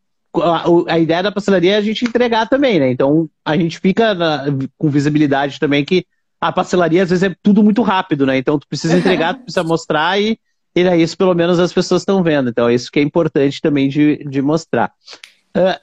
[0.88, 2.90] a, ideia da pastelaria é a gente entregar também, né?
[2.90, 4.46] Então a gente fica na,
[4.78, 6.06] com visibilidade também que
[6.42, 8.38] a parcelaria às vezes é tudo muito rápido, né?
[8.38, 10.38] Então tu precisa entregar, tu precisa mostrar e,
[10.76, 12.50] e é isso pelo menos as pessoas estão vendo.
[12.50, 14.92] Então é isso que é importante também de, de mostrar.
[15.56, 15.80] Uh,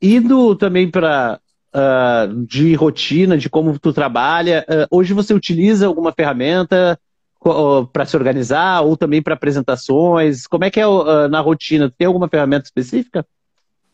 [0.00, 1.40] indo também para
[1.74, 6.98] uh, de rotina, de como tu trabalha, uh, hoje você utiliza alguma ferramenta
[7.92, 10.46] para se organizar ou também para apresentações?
[10.46, 10.84] Como é que é
[11.28, 11.92] na rotina?
[11.96, 13.26] Tem alguma ferramenta específica?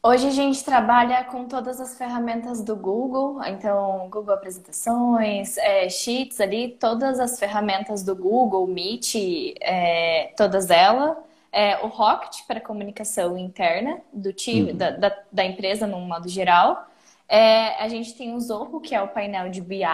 [0.07, 6.42] Hoje a gente trabalha com todas as ferramentas do Google, então Google Apresentações, é, Sheets
[6.42, 9.14] ali, todas as ferramentas do Google, Meet,
[9.62, 11.16] é, todas elas.
[11.50, 14.76] É, o Rocket para comunicação interna do time, uhum.
[14.76, 16.87] da, da, da, empresa no modo geral.
[17.26, 19.87] É, a gente tem o Zorro, que é o painel de BI,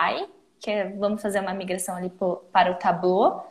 [0.60, 3.50] que é, vamos fazer uma migração ali pro, para o Tableau.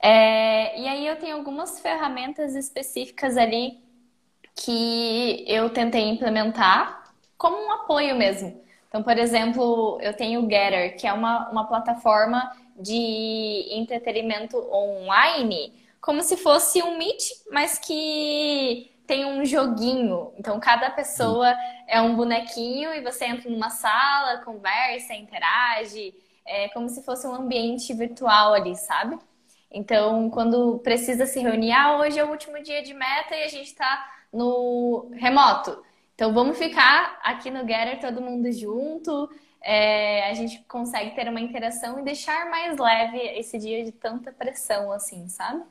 [0.00, 3.78] É, e aí eu tenho algumas ferramentas específicas ali
[4.54, 8.62] que eu tentei implementar como um apoio mesmo.
[8.88, 15.72] Então, por exemplo, eu tenho o Getter, que é uma, uma plataforma de entretenimento online,
[16.00, 20.32] como se fosse um Meet, mas que tem um joguinho.
[20.38, 21.54] Então, cada pessoa
[21.86, 26.14] é um bonequinho e você entra numa sala, conversa, interage.
[26.46, 29.18] É como se fosse um ambiente virtual ali, sabe?
[29.70, 33.48] Então, quando precisa se reunir, ah, hoje é o último dia de meta e a
[33.48, 35.84] gente está no remoto.
[36.14, 39.28] Então vamos ficar aqui no Getter todo mundo junto.
[39.60, 44.32] É, a gente consegue ter uma interação e deixar mais leve esse dia de tanta
[44.32, 45.62] pressão, assim, sabe?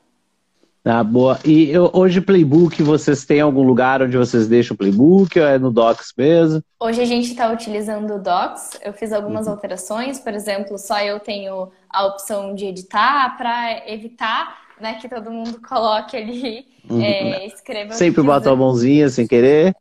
[0.85, 1.39] Tá, boa.
[1.43, 5.39] E eu, hoje, Playbook, vocês têm algum lugar onde vocês deixam o Playbook?
[5.39, 6.61] Ou é no Docs mesmo?
[6.79, 8.79] Hoje a gente está utilizando o Docs.
[8.83, 9.53] Eu fiz algumas uhum.
[9.53, 15.31] alterações, por exemplo, só eu tenho a opção de editar para evitar né, que todo
[15.31, 17.01] mundo coloque ali, uhum.
[17.01, 17.91] é, escreva.
[17.93, 19.75] Sempre bota a mãozinha sem querer.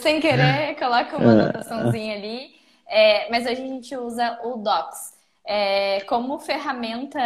[0.00, 1.40] sem querer, coloca uma é.
[1.42, 2.48] anotaçãozinha ali.
[2.88, 5.12] É, mas hoje a gente usa o Docs.
[5.46, 7.20] É, como ferramenta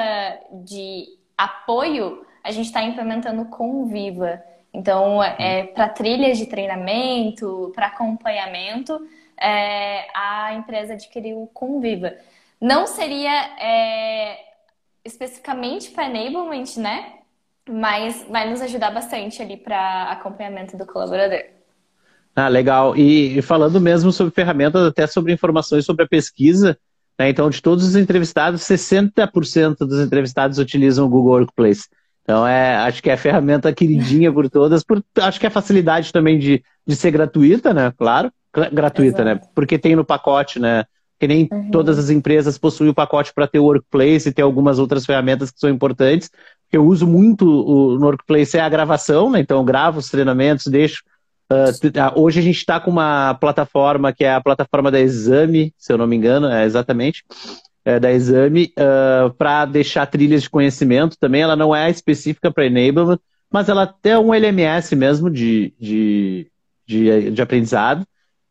[0.63, 1.07] de
[1.39, 4.43] apoio, a gente está implementando com Viva.
[4.73, 9.01] Então, é, para trilhas de treinamento, para acompanhamento,
[9.41, 12.13] é, a empresa adquiriu o Conviva.
[12.61, 14.37] Não seria é,
[15.05, 17.15] especificamente para enablement, né?
[17.69, 21.45] Mas vai nos ajudar bastante ali para acompanhamento do colaborador.
[22.37, 22.97] Ah, legal.
[22.97, 26.77] E, e, falando mesmo sobre ferramentas, até sobre informações sobre a pesquisa,
[27.19, 27.29] né?
[27.29, 31.89] então de todos os entrevistados, 60% dos entrevistados utilizam o Google Workplace.
[32.25, 35.53] Então, é, acho que é a ferramenta queridinha por todas, por, acho que é a
[35.53, 37.93] facilidade também de, de ser gratuita, né?
[37.97, 38.33] Claro,
[38.73, 39.33] gratuita, né?
[39.33, 39.47] Exato.
[39.47, 39.53] né?
[39.55, 40.85] Porque tem no pacote, né?
[41.19, 41.71] que nem uhum.
[41.71, 45.51] todas as empresas possuem o pacote para ter o Workplace e ter algumas outras ferramentas
[45.51, 46.31] que são importantes.
[46.71, 49.41] Eu uso muito o, no Workplace é a gravação, né?
[49.41, 51.03] então eu gravo os treinamentos, deixo.
[51.53, 55.93] Uh, hoje a gente está com uma plataforma que é a plataforma da Exame, se
[55.93, 57.23] eu não me engano, é exatamente,
[57.85, 61.42] é da Exame, uh, ah, para deixar trilhas de conhecimento também.
[61.42, 63.18] Ela não é específica para enablement,
[63.51, 66.51] mas ela tem um LMS mesmo de, de,
[66.87, 68.07] de, de aprendizado.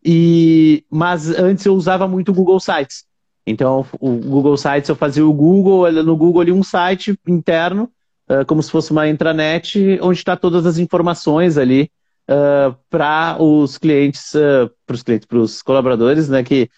[0.06, 3.06] E, mas antes eu usava muito o Google Sites.
[3.46, 7.90] Então, o Google Sites eu fazia o Google, no Google ali um site interno,
[8.30, 11.90] uh, como se fosse uma intranet, onde está todas as informações ali
[12.30, 16.70] uh, para os clientes, uh, para os clientes, para os colaboradores, né, que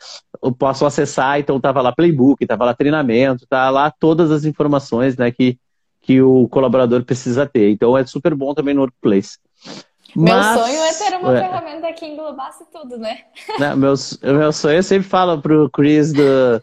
[0.57, 1.39] posso acessar.
[1.39, 5.57] Então, estava lá playbook, estava lá treinamento, está lá todas as informações, né, que
[6.05, 7.71] que o colaborador precisa ter.
[7.71, 9.39] Então, é super bom também no Workplace.
[10.15, 11.41] Meu sonho é ter uma é.
[11.41, 13.17] ferramenta que englobasse tudo, né?
[13.59, 16.61] Não, meu, meu sonho eu sempre falo pro Chris do.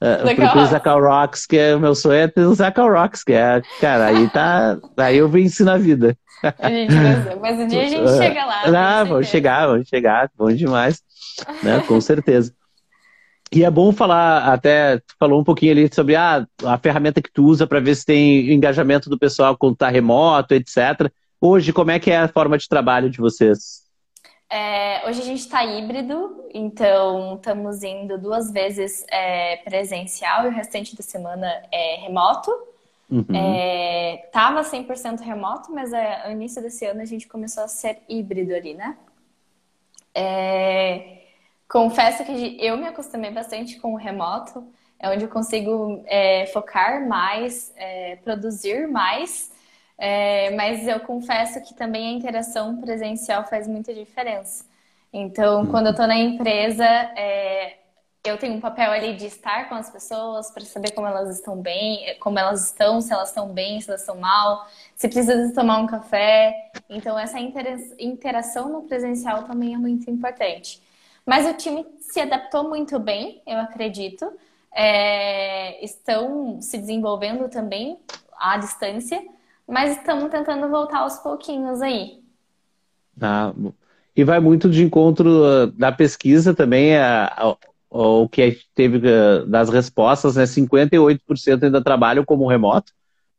[0.00, 3.24] Uh, pro Chris da Rocks, que é, o meu sonho é ter o Zacal Rocks,
[3.24, 4.78] que é, cara, aí tá.
[4.96, 6.16] Aí eu venci na vida.
[7.40, 8.70] Mas um dia a gente chega lá.
[8.70, 11.02] Não, vamos chegar, vamos chegar, bom demais.
[11.62, 11.80] Né?
[11.86, 12.54] Com certeza.
[13.52, 17.30] E é bom falar, até tu falou um pouquinho ali sobre ah, a ferramenta que
[17.30, 21.10] tu usa para ver se tem engajamento do pessoal quando tá remoto, etc.
[21.40, 23.84] Hoje, como é que é a forma de trabalho de vocês?
[24.50, 30.52] É, hoje a gente está híbrido, então estamos indo duas vezes é, presencial e o
[30.52, 32.50] restante da semana é remoto.
[33.16, 33.36] Uhum.
[33.36, 38.02] É, tava 100% remoto, mas é, no início desse ano a gente começou a ser
[38.08, 38.96] híbrido ali, né?
[40.14, 41.22] É,
[41.68, 44.66] confesso que eu me acostumei bastante com o remoto,
[44.98, 49.52] é onde eu consigo é, focar mais, é, produzir mais
[49.96, 54.64] é, mas eu confesso que também a interação presencial faz muita diferença.
[55.12, 55.66] Então, uhum.
[55.70, 57.78] quando eu estou na empresa, é,
[58.24, 61.60] eu tenho um papel ali de estar com as pessoas para saber como elas estão
[61.60, 65.54] bem, como elas estão, se elas estão bem, se elas estão mal, se precisa de
[65.54, 66.72] tomar um café.
[66.88, 67.38] Então, essa
[67.98, 70.82] interação no presencial também é muito importante.
[71.26, 74.32] Mas o time se adaptou muito bem, eu acredito.
[74.72, 77.98] é, estão se desenvolvendo também
[78.38, 79.22] à distância,
[79.68, 82.22] mas estamos tentando voltar aos pouquinhos aí.
[83.20, 83.52] Ah,
[84.16, 87.56] e vai muito de encontro ah, da pesquisa também, a, a,
[87.94, 90.44] o que teve ah, das respostas, né?
[90.44, 92.92] 58% ainda trabalham como remoto,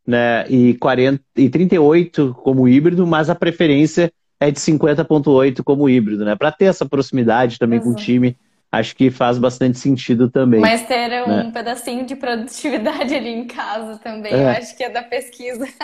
[0.08, 0.48] né?
[0.50, 6.36] E, 40, e 38% como híbrido, mas a preferência é de 50,8% como híbrido, né?
[6.36, 7.94] Para ter essa proximidade também Exato.
[7.94, 8.38] com o time,
[8.72, 10.62] acho que faz bastante sentido também.
[10.62, 11.44] Mas ter né?
[11.44, 14.42] um pedacinho de produtividade ali em casa também, é.
[14.42, 15.68] eu acho que é da pesquisa.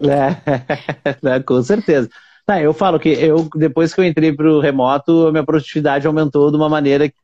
[0.00, 2.08] É, com certeza.
[2.46, 6.06] Tá, eu falo que eu, depois que eu entrei para o remoto, a minha produtividade
[6.06, 7.16] aumentou de uma maneira que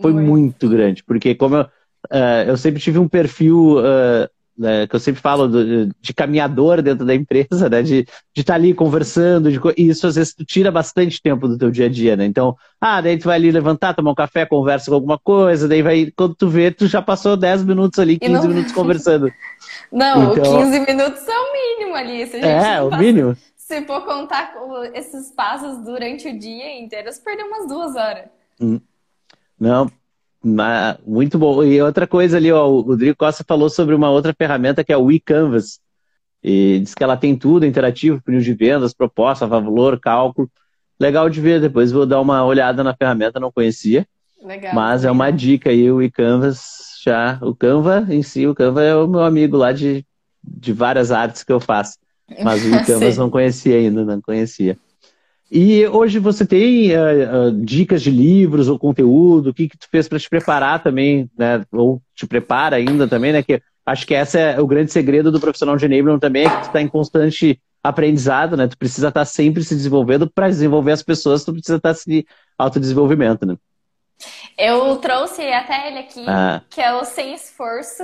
[0.00, 1.02] foi muito, muito grande.
[1.04, 5.48] Porque como eu, uh, eu sempre tive um perfil uh, né, que eu sempre falo
[5.48, 10.06] do, de caminhador dentro da empresa, né, de estar tá ali conversando, de, e isso
[10.06, 12.24] às vezes tira bastante tempo do teu dia a dia, né?
[12.24, 15.82] Então, ah, daí tu vai ali levantar, tomar um café, conversa com alguma coisa, daí
[15.82, 18.48] vai, quando tu vê, tu já passou 10 minutos ali, 15 não...
[18.48, 19.32] minutos conversando.
[19.90, 20.58] Não, então...
[20.58, 22.26] 15 minutos é o mínimo ali.
[22.26, 23.36] Se a gente é, o mínimo.
[23.56, 24.54] Se for contar
[24.92, 28.26] esses passos durante o dia inteiro, você perdeu umas duas horas.
[28.60, 28.78] Hum.
[29.58, 29.90] Não,
[31.06, 31.64] muito bom.
[31.64, 34.96] E outra coisa ali, ó, o Rodrigo Costa falou sobre uma outra ferramenta que é
[34.96, 35.80] o eCanvas.
[36.42, 40.50] E diz que ela tem tudo, interativo, funil de vendas, proposta, valor, cálculo.
[41.00, 44.06] Legal de ver, depois vou dar uma olhada na ferramenta, não conhecia.
[44.42, 44.74] Legal.
[44.74, 47.38] Mas é uma dica aí, o eCanvas já.
[47.40, 50.04] O Canva em si, o Canva é o meu amigo lá de,
[50.42, 51.98] de várias artes que eu faço.
[52.42, 54.78] Mas o Canvas não conhecia ainda, não conhecia.
[55.56, 59.50] E hoje você tem uh, uh, dicas de livros ou conteúdo?
[59.50, 61.64] O que, que tu fez para te preparar também, né?
[61.70, 63.40] Ou te prepara ainda também, né?
[63.40, 66.56] Que acho que esse é o grande segredo do profissional de enablement também, é que
[66.56, 68.66] tu está em constante aprendizado, né?
[68.66, 71.94] Tu precisa estar tá sempre se desenvolvendo para desenvolver as pessoas, tu precisa estar tá
[71.94, 72.26] se
[72.58, 73.56] autodesenvolvimento, né?
[74.58, 76.62] Eu trouxe até ele aqui, ah.
[76.68, 78.02] que é o Sem Esforço.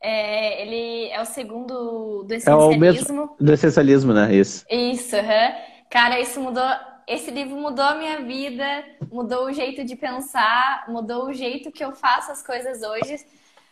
[0.00, 2.72] É, ele é o segundo do essencialismo.
[2.72, 4.32] É o mesmo do essencialismo, né?
[4.32, 4.64] Isso.
[4.70, 5.16] Isso.
[5.16, 5.73] Uhum.
[5.94, 6.64] Cara, isso mudou.
[7.06, 11.84] Esse livro mudou a minha vida, mudou o jeito de pensar, mudou o jeito que
[11.84, 13.24] eu faço as coisas hoje.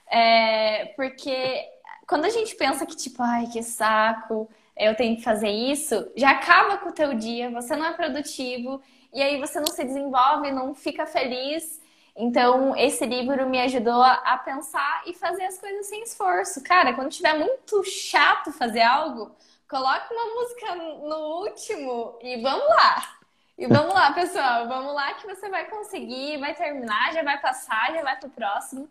[0.08, 1.68] É, porque
[2.06, 6.30] quando a gente pensa que, tipo, ai, que saco, eu tenho que fazer isso, já
[6.30, 8.80] acaba com o teu dia, você não é produtivo,
[9.12, 11.80] e aí você não se desenvolve, não fica feliz.
[12.16, 16.62] Então, esse livro me ajudou a, pensar e fazer as coisas sem esforço.
[16.62, 19.34] Cara, quando tiver muito chato fazer algo,
[19.72, 23.16] Coloca uma música no último e vamos lá.
[23.56, 24.68] E vamos lá, pessoal.
[24.68, 28.86] Vamos lá que você vai conseguir, vai terminar, já vai passar, já vai pro próximo.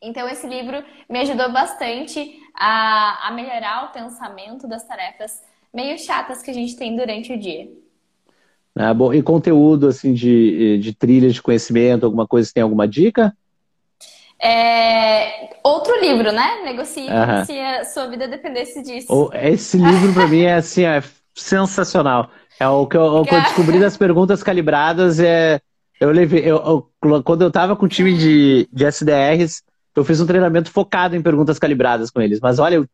[0.00, 5.42] Então, esse livro me ajudou bastante a, a melhorar o pensamento das tarefas
[5.74, 7.68] meio chatas que a gente tem durante o dia.
[8.76, 13.36] Ah, bom, e conteúdo assim de, de trilha de conhecimento, alguma coisa, tem alguma dica?
[14.40, 15.56] É...
[15.62, 16.62] Outro livro, né?
[16.64, 17.44] Negocie uhum.
[17.44, 19.30] se a sua vida dependesse disso.
[19.32, 21.02] Esse livro, para mim, é assim, é
[21.34, 22.30] sensacional.
[22.58, 25.20] É o que eu, o que eu descobri das perguntas calibradas.
[25.20, 25.60] É,
[26.00, 26.56] eu levei, eu,
[27.02, 29.62] eu, quando eu estava com o time de, de SDRs,
[29.94, 32.38] eu fiz um treinamento focado em perguntas calibradas com eles.
[32.40, 32.86] Mas olha, eu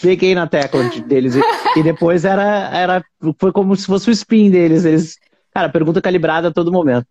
[0.00, 1.34] peguei na tecla deles.
[1.34, 1.40] e,
[1.76, 3.04] e, depois era, era.
[3.38, 4.84] Foi como se fosse o spin deles.
[4.84, 5.16] Eles,
[5.52, 7.06] cara, pergunta calibrada a todo momento.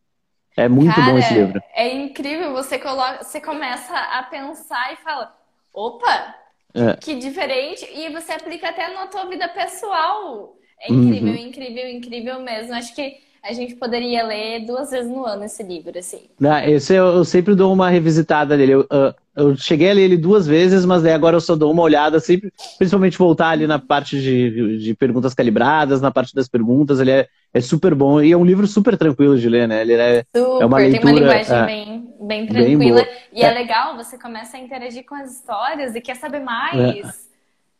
[0.59, 1.61] É muito Cara, bom esse livro.
[1.73, 5.33] É incrível, você, coloca, você começa a pensar e fala,
[5.73, 6.35] opa,
[6.73, 6.97] é.
[6.97, 7.87] que diferente.
[7.95, 10.57] E você aplica até na tua vida pessoal.
[10.81, 11.39] É incrível, uhum.
[11.39, 12.73] incrível, incrível mesmo.
[12.73, 16.23] Acho que a gente poderia ler duas vezes no ano esse livro, assim.
[16.37, 18.73] Não, esse eu, eu sempre dou uma revisitada nele.
[18.73, 21.71] Eu, eu, eu, cheguei a ler ele duas vezes, mas daí agora eu só dou
[21.71, 26.49] uma olhada, sempre, principalmente voltar ali na parte de, de perguntas calibradas, na parte das
[26.49, 29.81] perguntas, ele é, é super bom e é um livro super tranquilo de ler, né?
[29.81, 33.01] Ele é, super, é uma leitura, tem uma linguagem é, bem, bem tranquila.
[33.01, 33.45] Bem e é.
[33.45, 33.53] é.
[33.53, 37.27] legal, você começa a interagir com as histórias e quer saber mais.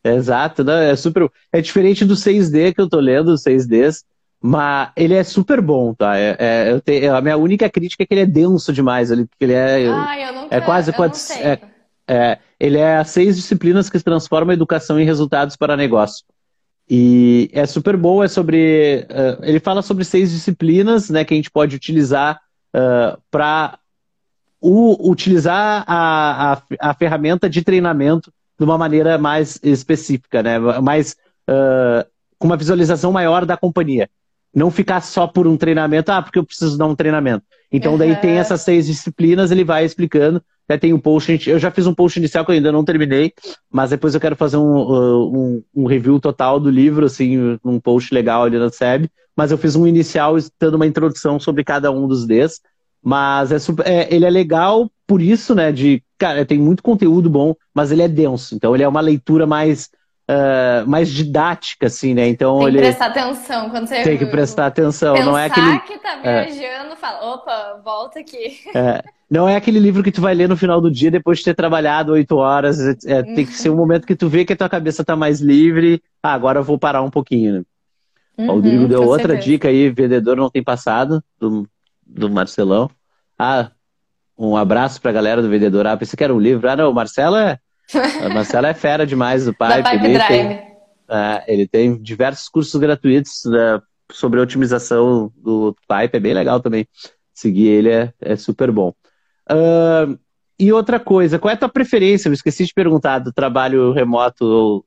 [0.03, 0.15] É.
[0.15, 0.91] Exato, né?
[0.91, 1.29] é super.
[1.51, 4.03] É diferente do 6D que eu tô lendo, os 6Ds,
[4.41, 6.17] mas ele é super bom, tá?
[6.17, 9.11] É, é, eu te, a minha única crítica é que ele é denso demais.
[9.11, 11.59] Ele, ele é, ah, eu nunca, é quase é,
[12.07, 16.25] é, ele é seis disciplinas que transformam a educação em resultados para negócio.
[16.89, 19.05] E é super bom, é sobre.
[19.09, 22.41] Uh, ele fala sobre seis disciplinas né, que a gente pode utilizar
[22.75, 23.77] uh, para
[24.61, 30.59] utilizar a, a, a, ferramenta de treinamento de uma maneira mais específica, né?
[30.81, 31.15] Mais,
[31.49, 32.05] uh,
[32.37, 34.09] com uma visualização maior da companhia
[34.53, 37.45] não ficar só por um treinamento, ah, porque eu preciso dar um treinamento.
[37.71, 40.41] Então, daí tem essas seis disciplinas, ele vai explicando.
[40.69, 43.33] Até tem um post, eu já fiz um post inicial que eu ainda não terminei,
[43.71, 47.79] mas depois eu quero fazer um, uh, um, um review total do livro, assim, um
[47.79, 49.09] post legal ali na SEB.
[49.35, 52.61] Mas eu fiz um inicial dando uma introdução sobre cada um dos Ds.
[53.01, 55.71] Mas é super, é, ele é legal por isso, né?
[55.71, 58.53] De, cara, tem muito conteúdo bom, mas ele é denso.
[58.53, 59.89] Então ele é uma leitura mais
[60.29, 62.27] Uh, mais didática, assim, né?
[62.27, 62.77] Então tem ele...
[62.77, 65.15] que prestar atenção quando você tem que prestar atenção.
[65.15, 66.45] Pensar não é aquele que tá é.
[66.45, 66.95] viajando, é.
[66.95, 68.59] fala, opa, volta aqui.
[68.75, 69.03] É.
[69.27, 71.55] Não é aquele livro que tu vai ler no final do dia depois de ter
[71.55, 72.79] trabalhado oito horas.
[73.07, 73.35] É, uhum.
[73.35, 75.99] Tem que ser um momento que tu vê que a tua cabeça tá mais livre.
[76.21, 77.53] Ah, agora eu vou parar um pouquinho.
[77.53, 77.63] Né?
[78.37, 79.49] Uhum, o Rodrigo deu outra certeza.
[79.49, 81.67] dica aí, vendedor não tem passado, do,
[82.05, 82.87] do Marcelão.
[83.37, 83.71] Ah,
[84.37, 85.87] um abraço pra galera do vendedor.
[85.87, 86.69] Ah, pensei que era um livro.
[86.69, 87.59] Ah, não, o Marcelo é
[88.23, 89.81] a Marcela é fera demais do Pipe.
[89.81, 90.29] Da Pipe ele, Drive.
[90.29, 90.69] Tem,
[91.09, 93.81] é, ele tem diversos cursos gratuitos né,
[94.11, 96.87] sobre a otimização do Pipe, é bem legal também.
[97.33, 98.93] Seguir ele é, é super bom.
[99.49, 100.19] Uh,
[100.59, 102.27] e outra coisa, qual é a tua preferência?
[102.27, 104.85] Eu esqueci de perguntar do trabalho remoto ou,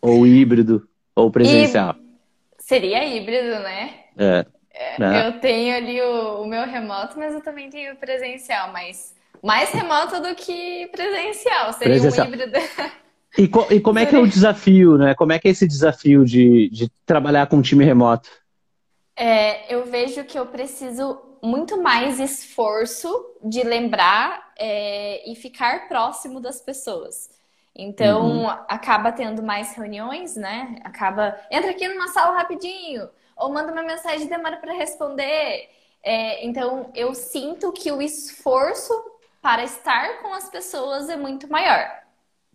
[0.00, 1.96] ou híbrido ou presencial.
[2.58, 3.94] Seria híbrido, né?
[4.16, 4.46] É.
[4.72, 5.26] é né?
[5.26, 9.70] Eu tenho ali o, o meu remoto, mas eu também tenho o presencial, mas mais
[9.70, 12.26] remoto do que presencial, seria presencial.
[12.26, 12.58] um híbrido.
[13.38, 15.14] E, co e como é que é o desafio, né?
[15.14, 18.30] Como é que é esse desafio de, de trabalhar com um time remoto?
[19.14, 23.08] É, eu vejo que eu preciso muito mais esforço
[23.42, 27.30] de lembrar é, e ficar próximo das pessoas.
[27.74, 28.48] Então, uhum.
[28.68, 30.76] acaba tendo mais reuniões, né?
[30.82, 31.38] Acaba.
[31.50, 35.68] Entra aqui numa sala rapidinho, ou manda uma mensagem e demora para responder.
[36.02, 38.94] É, então, eu sinto que o esforço
[39.46, 41.88] para estar com as pessoas é muito maior.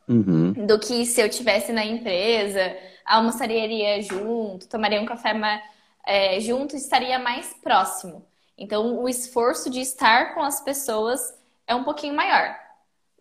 [0.10, 0.52] Uhum.
[0.52, 2.76] Do que se eu tivesse na empresa,
[3.06, 5.62] almoçaria junto, tomaria um café mais,
[6.06, 8.26] é, junto, estaria mais próximo.
[8.58, 11.34] Então, o esforço de estar com as pessoas
[11.66, 12.54] é um pouquinho maior.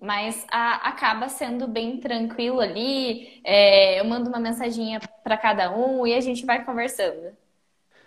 [0.02, 3.40] Mas a, acaba sendo bem tranquilo ali.
[3.44, 7.36] É, eu mando uma mensaginha para cada um e a gente vai conversando.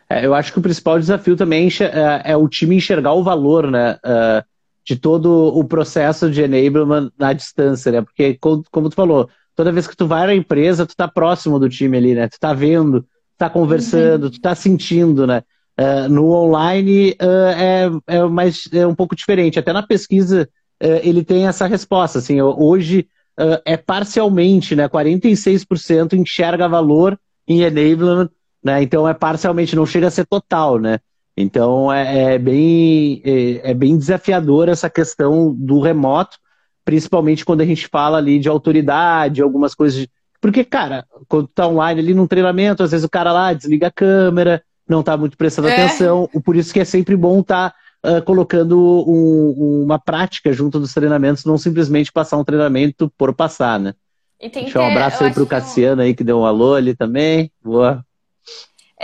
[0.10, 3.72] É, eu acho que o principal desafio também é, é o time enxergar o valor,
[3.72, 3.98] né?
[4.04, 4.53] Uh,
[4.86, 8.02] de todo o processo de enablement na distância, né?
[8.02, 11.70] Porque, como tu falou, toda vez que tu vai na empresa, tu tá próximo do
[11.70, 12.28] time ali, né?
[12.28, 13.08] Tu tá vendo, tu
[13.38, 14.30] tá conversando, uhum.
[14.30, 15.44] tu tá sentindo, né?
[15.80, 19.58] Uh, no online uh, é, é, mais, é um pouco diferente.
[19.58, 20.48] Até na pesquisa
[20.82, 22.20] uh, ele tem essa resposta.
[22.20, 23.08] Assim, hoje
[23.66, 24.88] é parcialmente, né?
[24.88, 28.30] 46% enxerga valor em enablement,
[28.64, 28.84] né?
[28.84, 31.00] Então é parcialmente, não chega a ser total, né?
[31.36, 36.38] Então é, é bem, é, é, bem desafiador essa questão do remoto,
[36.86, 40.02] principalmente quando a gente fala ali de autoridade, algumas coisas.
[40.02, 40.10] De...
[40.40, 43.92] Porque, cara, quando tá online ali num treinamento, às vezes o cara lá desliga a
[43.92, 45.74] câmera, não tá muito prestando é.
[45.74, 48.78] atenção, por isso que é sempre bom estar tá, uh, colocando
[49.08, 53.94] um, uma prática junto dos treinamentos, não simplesmente passar um treinamento por passar, né?
[54.40, 57.50] E tem Deixa um abraço aí pro Cassiano aí que deu um alô ali também.
[57.64, 58.06] Boa.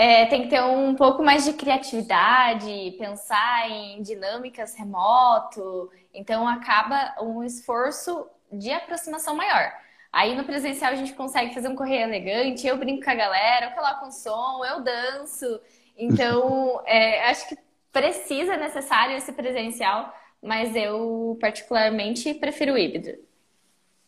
[0.02, 5.92] É, tem que ter um pouco mais de criatividade, pensar em dinâmicas remoto.
[6.14, 9.74] Então acaba um esforço de aproximação maior.
[10.10, 13.66] Aí no presencial a gente consegue fazer um correio elegante, eu brinco com a galera,
[13.66, 15.60] eu coloco um som, eu danço.
[15.98, 17.58] Então, é, acho que
[17.92, 23.18] precisa, é necessário esse presencial, mas eu particularmente prefiro o híbrido.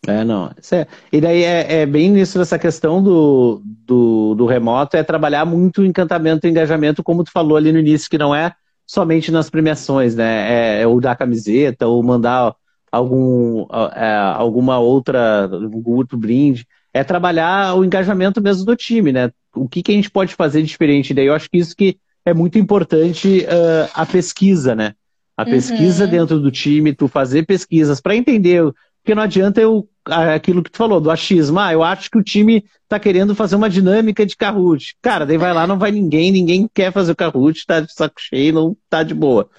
[0.08, 0.52] É, não.
[0.72, 5.46] É, e daí é, é, bem nisso dessa questão do, do, do, remoto, é trabalhar
[5.46, 8.54] muito o encantamento e engajamento, como tu falou ali no início, que não é
[8.86, 10.80] somente nas premiações, né?
[10.80, 12.56] É, é ou dar camiseta, ou mandar
[12.92, 16.66] algum, é, alguma outra, algum outro brinde.
[16.94, 19.32] É trabalhar o engajamento mesmo do time, né?
[19.56, 21.14] O que, que a gente pode fazer de diferente?
[21.14, 24.94] Daí eu acho que isso que é muito importante uh, a pesquisa, né?
[25.38, 26.12] A pesquisa uhum.
[26.12, 30.78] dentro do time, tu fazer pesquisas para entender porque não adianta eu aquilo que tu
[30.78, 31.60] falou, do achismo.
[31.60, 34.96] Ah, eu acho que o time tá querendo fazer uma dinâmica de Kahoot.
[35.02, 38.20] Cara, daí vai lá, não vai ninguém, ninguém quer fazer o Kahoot, tá de saco
[38.20, 39.50] cheio, não tá de boa.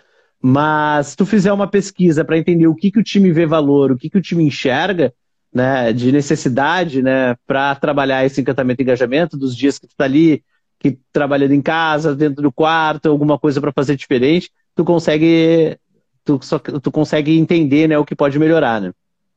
[0.40, 3.93] Mas se tu fizer uma pesquisa para entender o que, que o time vê valor,
[3.93, 5.12] o que, que o time enxerga,
[5.55, 10.05] né, de necessidade, né, para trabalhar esse encantamento e engajamento dos dias que tu tá
[10.05, 10.43] ali,
[10.80, 15.78] que trabalhando em casa, dentro do quarto, alguma coisa para fazer diferente, tu consegue
[16.24, 18.93] tu, só, tu consegue entender, né, o que pode melhorar, né?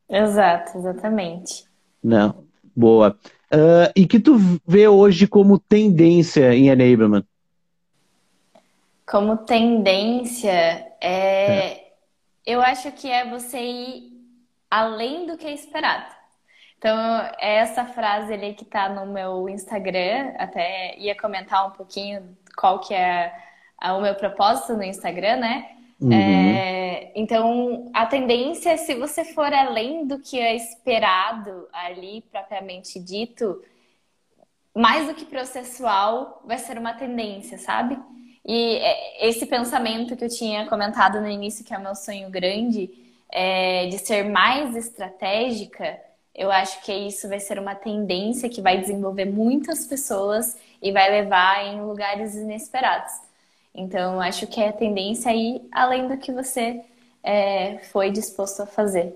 [0.10, 1.66] Exato, exatamente.
[2.04, 2.44] Não,
[2.76, 3.18] boa.
[3.52, 4.38] Uh, e que tu
[4.68, 7.24] vê hoje como tendência em enablement?
[9.08, 10.52] Como tendência,
[11.00, 11.02] é...
[11.02, 11.92] é.
[12.46, 14.16] eu acho que é você ir
[14.70, 16.14] além do que é esperado.
[16.78, 16.98] Então,
[17.40, 22.80] é essa frase ali que está no meu Instagram, até ia comentar um pouquinho qual
[22.80, 23.34] que é
[23.84, 25.70] o meu propósito no Instagram, né?
[26.00, 26.12] Uhum.
[26.12, 33.62] É, então, a tendência se você for além do que é esperado ali, propriamente dito,
[34.76, 37.98] mais do que processual, vai ser uma tendência, sabe?
[38.46, 42.30] E é, esse pensamento que eu tinha comentado no início, que é o meu sonho
[42.30, 42.90] grande,
[43.32, 46.00] é, de ser mais estratégica,
[46.34, 51.10] eu acho que isso vai ser uma tendência que vai desenvolver muitas pessoas e vai
[51.10, 53.14] levar em lugares inesperados.
[53.76, 56.82] Então, acho que é a tendência aí além do que você
[57.24, 59.14] é, foi disposto a fazer.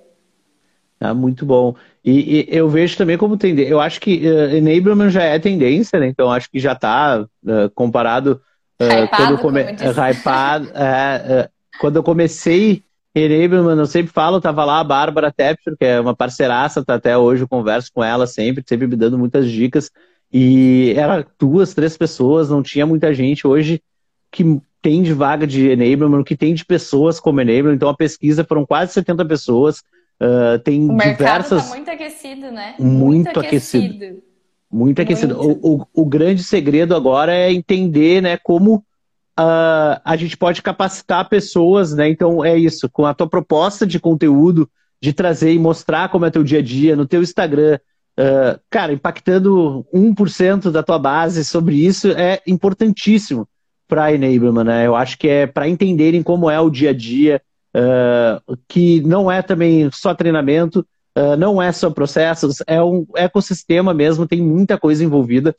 [0.99, 1.76] Ah, muito bom.
[2.03, 3.72] E, e, eu vejo também como tendência.
[3.72, 6.07] Eu acho que uh, enablement já é tendência, né?
[6.07, 8.41] Então acho que já está uh, comparado
[8.82, 9.62] uh, quando, come...
[9.62, 11.49] Hypado, uh,
[11.80, 12.84] quando eu comecei
[13.16, 17.18] enablement, eu sempre falo, tava lá a Bárbara Tepfer, que é uma parceiraça, tá até
[17.18, 19.89] hoje eu converso com ela sempre, sempre me dando muitas dicas.
[20.32, 23.47] E era duas, três pessoas, não tinha muita gente.
[23.47, 23.82] Hoje
[24.32, 27.75] que tem de vaga de enablement, que tem de pessoas como enablement.
[27.75, 29.80] Então a pesquisa foram quase 70 pessoas.
[30.21, 31.63] Uh, tem o mercado diversas.
[31.63, 32.75] Tá muito aquecido, né?
[32.80, 33.86] Muito, muito aquecido.
[33.86, 34.23] aquecido.
[34.71, 35.36] Muito aquecido.
[35.36, 35.59] Muito.
[35.65, 41.27] O, o, o, grande segredo agora é entender né, como uh, a gente pode capacitar
[41.30, 42.09] pessoas, né?
[42.09, 44.69] Então é isso, com a tua proposta de conteúdo,
[45.01, 47.80] de trazer e mostrar como é teu dia a dia no teu Instagram.
[48.19, 53.47] Uh, cara, impactando 1% da tua base sobre isso é importantíssimo
[53.90, 54.86] para enablement, né?
[54.86, 57.42] Eu acho que é para entenderem como é o dia a dia,
[57.76, 60.86] uh, que não é também só treinamento,
[61.18, 65.56] uh, não é só processos, é um ecossistema mesmo, tem muita coisa envolvida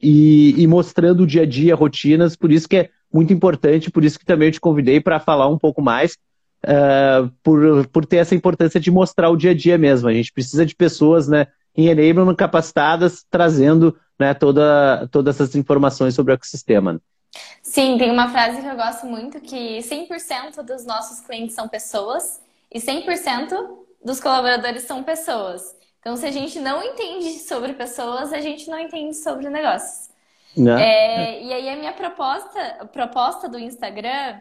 [0.00, 4.02] e, e, mostrando o dia a dia, rotinas, por isso que é muito importante, por
[4.02, 6.16] isso que também eu te convidei para falar um pouco mais,
[6.64, 10.08] uh, por, por ter essa importância de mostrar o dia a dia mesmo.
[10.08, 16.14] A gente precisa de pessoas né, em enablement capacitadas, trazendo né, toda, todas essas informações
[16.14, 16.98] sobre o ecossistema.
[17.62, 22.40] Sim, tem uma frase que eu gosto muito que 100% dos nossos clientes são pessoas
[22.70, 25.74] e 100% dos colaboradores são pessoas.
[25.98, 30.10] Então, se a gente não entende sobre pessoas, a gente não entende sobre negócios.
[30.56, 30.82] Né?
[30.82, 34.38] É, e aí a minha proposta, a proposta do Instagram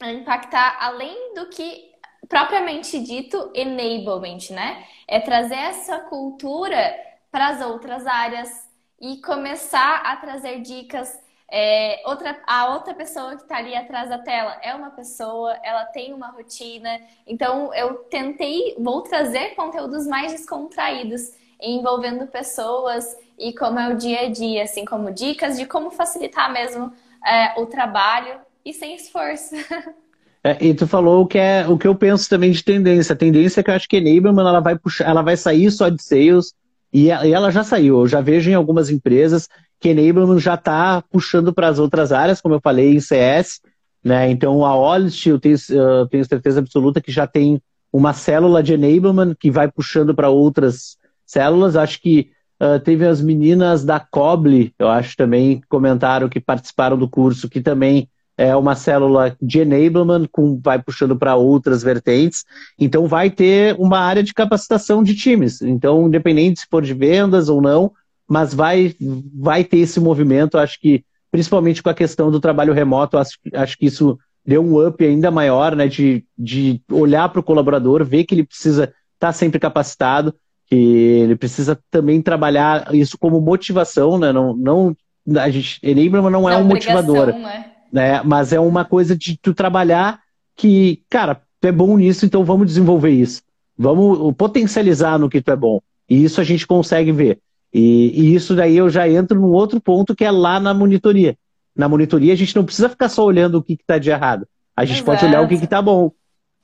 [0.00, 1.90] é impactar além do que
[2.28, 4.84] propriamente dito enablement, né?
[5.06, 6.96] É trazer essa cultura
[7.30, 8.68] para as outras áreas
[9.00, 11.18] e começar a trazer dicas
[11.50, 15.84] é, outra, a outra pessoa que está ali atrás da tela é uma pessoa, ela
[15.86, 17.00] tem uma rotina.
[17.26, 24.20] Então, eu tentei, vou trazer conteúdos mais descontraídos, envolvendo pessoas e como é o dia
[24.20, 26.92] a dia, assim como dicas de como facilitar mesmo
[27.26, 29.54] é, o trabalho e sem esforço.
[30.42, 33.12] É, e tu falou o que é o que eu penso também de tendência.
[33.12, 35.90] A tendência é que eu acho que Enablement ela vai puxar, ela vai sair só
[35.90, 36.54] de sales
[36.90, 38.00] e ela já saiu.
[38.00, 42.40] Eu já vejo em algumas empresas que Enablement já está puxando para as outras áreas,
[42.40, 43.60] como eu falei, em CS.
[44.04, 44.30] Né?
[44.30, 47.60] Então, a Olist, eu tenho, eu tenho certeza absoluta que já tem
[47.92, 51.76] uma célula de enablement que vai puxando para outras células.
[51.76, 52.30] Acho que
[52.62, 57.60] uh, teve as meninas da Coble, eu acho também, comentaram que participaram do curso, que
[57.60, 58.08] também
[58.38, 62.44] é uma célula de enablement, com, vai puxando para outras vertentes.
[62.78, 65.60] Então, vai ter uma área de capacitação de times.
[65.60, 67.92] Então, independente se for de vendas ou não,
[68.30, 68.94] mas vai,
[69.34, 73.76] vai ter esse movimento, acho que, principalmente com a questão do trabalho remoto, acho, acho
[73.76, 74.16] que isso
[74.46, 78.44] deu um up ainda maior, né, de, de olhar para o colaborador, ver que ele
[78.44, 80.32] precisa estar tá sempre capacitado,
[80.64, 84.96] que ele precisa também trabalhar isso como motivação, né, não, não
[85.36, 87.72] a gente, Enablement não é um motivador, né?
[87.92, 90.20] né, mas é uma coisa de tu trabalhar
[90.54, 93.42] que, cara, tu é bom nisso, então vamos desenvolver isso,
[93.76, 97.40] vamos potencializar no que tu é bom, e isso a gente consegue ver.
[97.72, 101.36] E, e, isso daí eu já entro num outro ponto que é lá na monitoria.
[101.74, 104.46] Na monitoria a gente não precisa ficar só olhando o que está de errado.
[104.76, 105.06] A gente Exato.
[105.06, 106.10] pode olhar o que está bom.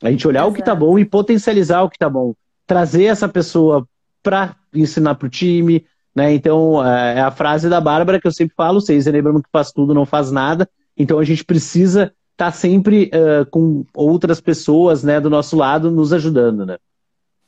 [0.03, 0.51] A gente olhar Exato.
[0.51, 2.35] o que está bom e potencializar o que está bom.
[2.67, 3.87] Trazer essa pessoa
[4.23, 5.87] para ensinar para o time.
[6.15, 6.33] Né?
[6.33, 9.71] Então, é, é a frase da Bárbara que eu sempre falo: vocês lembram que faz
[9.71, 10.69] tudo, não faz nada.
[10.97, 15.91] Então, a gente precisa estar tá sempre uh, com outras pessoas né, do nosso lado
[15.91, 16.67] nos ajudando.
[16.67, 16.79] Né?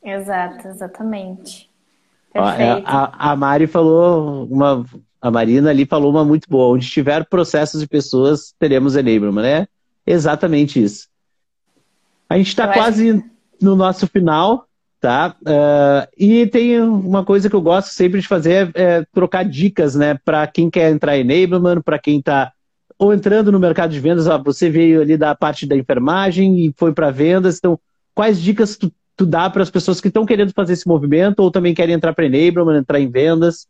[0.03, 1.68] Exato, exatamente.
[2.39, 4.85] É, a, a Mari falou uma.
[5.21, 6.75] A Marina ali falou uma muito boa.
[6.75, 9.67] Onde tiver processos de pessoas, teremos enablement, né?
[10.07, 11.09] Exatamente isso.
[12.29, 13.25] A gente está quase acho...
[13.61, 14.67] no nosso final,
[15.01, 15.35] tá?
[15.43, 19.95] Uh, e tem uma coisa que eu gosto sempre de fazer é, é trocar dicas,
[19.97, 20.17] né?
[20.25, 22.53] Para quem quer entrar em enablement, para quem está
[22.99, 26.75] ou entrando no mercado de vendas, ó, você veio ali da parte da enfermagem e
[26.77, 27.79] foi para vendas, então
[28.13, 31.51] quais dicas tu tu dá para as pessoas que estão querendo fazer esse movimento ou
[31.51, 33.67] também querem entrar para Enablement, entrar em vendas?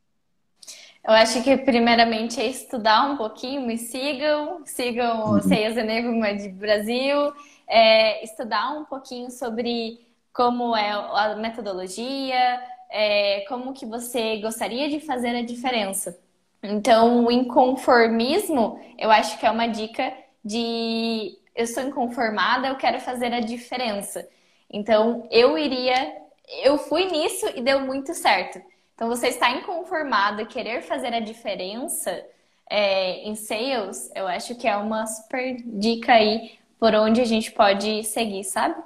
[1.02, 5.42] Eu acho que primeiramente é estudar um pouquinho, me sigam, sigam o uhum.
[5.42, 7.32] Sales Enablement de Brasil,
[7.66, 9.98] é, estudar um pouquinho sobre
[10.34, 16.18] como é a metodologia, é, como que você gostaria de fazer a diferença.
[16.62, 20.12] Então, o inconformismo, eu acho que é uma dica
[20.44, 24.28] de eu sou inconformada, eu quero fazer a diferença.
[24.70, 26.12] Então, eu iria.
[26.62, 28.60] Eu fui nisso e deu muito certo.
[28.94, 32.24] Então, você está inconformado e querer fazer a diferença
[32.70, 37.50] é, em sales, eu acho que é uma super dica aí por onde a gente
[37.50, 38.76] pode seguir, sabe?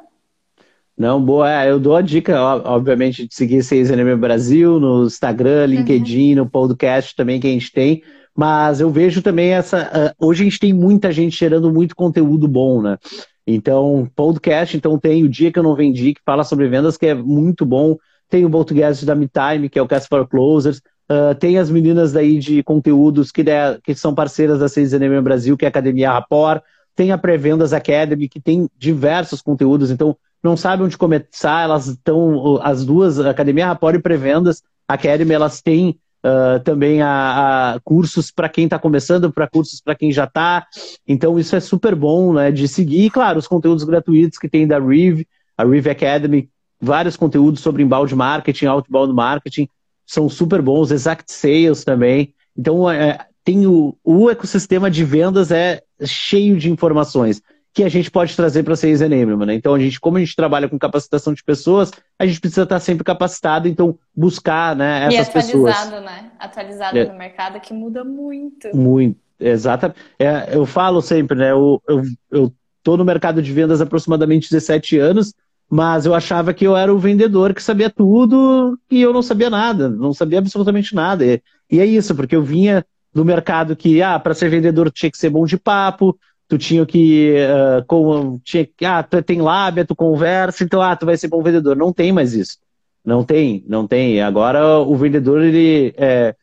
[0.97, 1.51] Não, boa.
[1.51, 5.67] É, eu dou a dica, obviamente, de seguir Sales Anime Brasil no Instagram, uhum.
[5.67, 6.45] LinkedIn, uhum.
[6.45, 8.03] no podcast também que a gente tem.
[8.35, 10.15] Mas eu vejo também essa.
[10.19, 12.99] Uh, hoje a gente tem muita gente gerando muito conteúdo bom, né?
[13.47, 17.07] Então, podcast, então tem o Dia que eu não vendi, que fala sobre vendas, que
[17.07, 17.97] é muito bom.
[18.29, 20.81] Tem o podcast da MeTime, que é o Cast for Closers.
[21.11, 23.45] Uh, tem as meninas daí de conteúdos que,
[23.83, 26.63] que são parceiras da Sales Anime Brasil, que é a Academia Rapport.
[26.95, 29.91] Tem a Pré-Vendas Academy, que tem diversos conteúdos.
[29.91, 35.61] Então, não sabe onde começar, elas estão, as duas, Academia Rapport e Pré-Vendas Academy, elas
[35.61, 40.25] têm Uh, também a, a cursos para quem está começando, para cursos para quem já
[40.25, 40.67] está.
[41.07, 43.07] Então, isso é super bom né, de seguir.
[43.07, 45.27] E, claro, os conteúdos gratuitos que tem da Rive,
[45.59, 46.49] a Rive Academy,
[46.81, 49.69] vários conteúdos sobre inbound marketing, outbound marketing,
[50.07, 50.93] são super bons.
[50.93, 52.33] Exact Sales também.
[52.57, 57.43] Então, é, tem o, o ecossistema de vendas é cheio de informações
[57.75, 59.47] que a gente pode trazer para Sales Enablement.
[59.47, 59.55] Né?
[59.55, 62.79] Então, a gente, como a gente trabalha com capacitação de pessoas, a gente precisa estar
[62.81, 65.75] sempre capacitado, então buscar né, essas pessoas.
[65.75, 66.31] E atualizado, né?
[66.39, 67.05] Atualizado é.
[67.07, 68.77] no mercado, que muda muito.
[68.77, 69.99] Muito, exatamente.
[70.19, 71.53] É, eu falo sempre, né?
[71.53, 72.53] Eu, eu, eu
[72.83, 75.33] tô no mercado de vendas há aproximadamente 17 anos,
[75.69, 79.49] mas eu achava que eu era o vendedor que sabia tudo e eu não sabia
[79.49, 81.25] nada, não sabia absolutamente nada.
[81.25, 85.11] E, e é isso, porque eu vinha do mercado que, ah, para ser vendedor tinha
[85.11, 86.19] que ser bom de papo,
[86.53, 87.35] tu tinha que.
[87.35, 91.43] Uh, com, tinha, ah, tu tem lábia, tu conversa, então ah, tu vai ser bom
[91.43, 91.75] vendedor.
[91.75, 92.59] Não tem mais isso.
[93.03, 94.21] Não tem, não tem.
[94.21, 96.35] Agora o vendedor ele, é,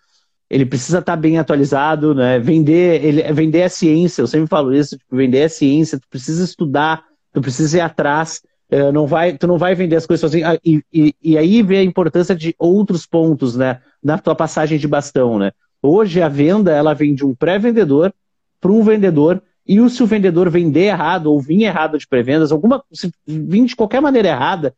[0.50, 2.40] ele precisa estar tá bem atualizado, né?
[2.40, 6.44] Vender, ele, vender é ciência, eu sempre falo isso, tipo, vender é ciência, tu precisa
[6.44, 8.42] estudar, tu precisa ir atrás.
[8.72, 10.48] Uh, não vai, tu não vai vender as coisas sozinho.
[10.48, 13.80] Ah, e, e, e aí vê a importância de outros pontos, né?
[14.04, 15.52] Na tua passagem de bastão, né?
[15.84, 18.12] Hoje a venda, ela vem de um pré-vendedor
[18.60, 22.84] para um vendedor e se o vendedor vender errado ou vir errado de pré-vendas, alguma,
[22.92, 24.74] se vir de qualquer maneira errada,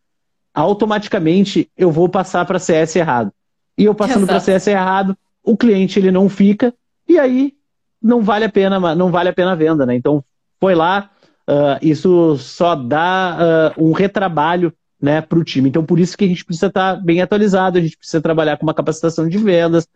[0.53, 3.31] automaticamente eu vou passar para CS errado.
[3.77, 6.73] E eu passando para CS errado, o cliente ele não fica
[7.07, 7.53] e aí
[8.03, 9.95] não vale a pena, não vale a pena a venda, né?
[9.95, 10.21] Então
[10.59, 11.09] foi lá,
[11.47, 15.69] uh, isso só dá uh, um retrabalho né, para o time.
[15.69, 18.57] Então, por isso que a gente precisa estar tá bem atualizado, a gente precisa trabalhar
[18.57, 19.87] com uma capacitação de vendas.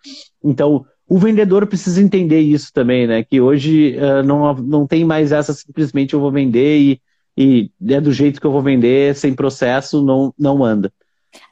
[0.41, 3.23] Então, o vendedor precisa entender isso também, né?
[3.23, 7.01] Que hoje uh, não, não tem mais essa simplesmente eu vou vender e,
[7.37, 10.91] e é do jeito que eu vou vender, sem processo, não, não anda.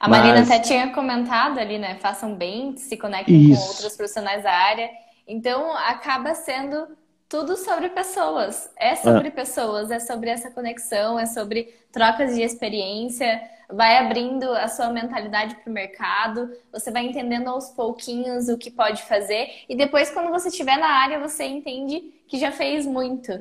[0.00, 0.50] A Marina Mas...
[0.50, 1.96] até tinha comentado ali, né?
[2.00, 3.60] Façam bem, se conectem isso.
[3.60, 4.88] com outros profissionais da área.
[5.26, 6.88] Então, acaba sendo
[7.28, 8.70] tudo sobre pessoas.
[8.76, 9.32] É sobre ah.
[9.32, 13.40] pessoas, é sobre essa conexão, é sobre trocas de experiência
[13.70, 18.70] vai abrindo a sua mentalidade para o mercado, você vai entendendo aos pouquinhos o que
[18.70, 23.32] pode fazer, e depois, quando você estiver na área, você entende que já fez muito.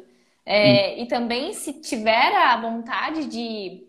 [0.45, 1.03] É, hum.
[1.03, 3.84] E também, se tiver a vontade de,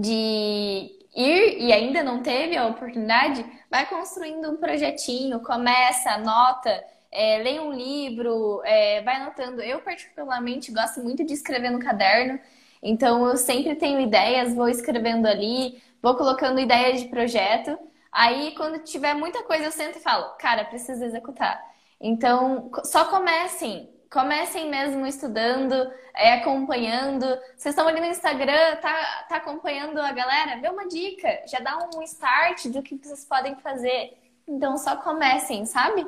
[0.00, 6.82] de ir e ainda não teve a oportunidade, vai construindo um projetinho, começa, anota.
[7.10, 9.60] É, leia um livro, é, vai anotando.
[9.60, 12.40] Eu, particularmente, gosto muito de escrever no caderno.
[12.82, 17.78] Então eu sempre tenho ideias, vou escrevendo ali, vou colocando ideias de projeto.
[18.10, 21.62] Aí quando tiver muita coisa eu sento e falo, cara, preciso executar.
[22.00, 25.74] Então só comecem, comecem mesmo estudando,
[26.14, 27.24] é, acompanhando.
[27.56, 30.60] Vocês estão ali no Instagram, tá, tá acompanhando a galera?
[30.60, 34.14] Vê uma dica, já dá um start do que vocês podem fazer.
[34.46, 36.04] Então só comecem, sabe?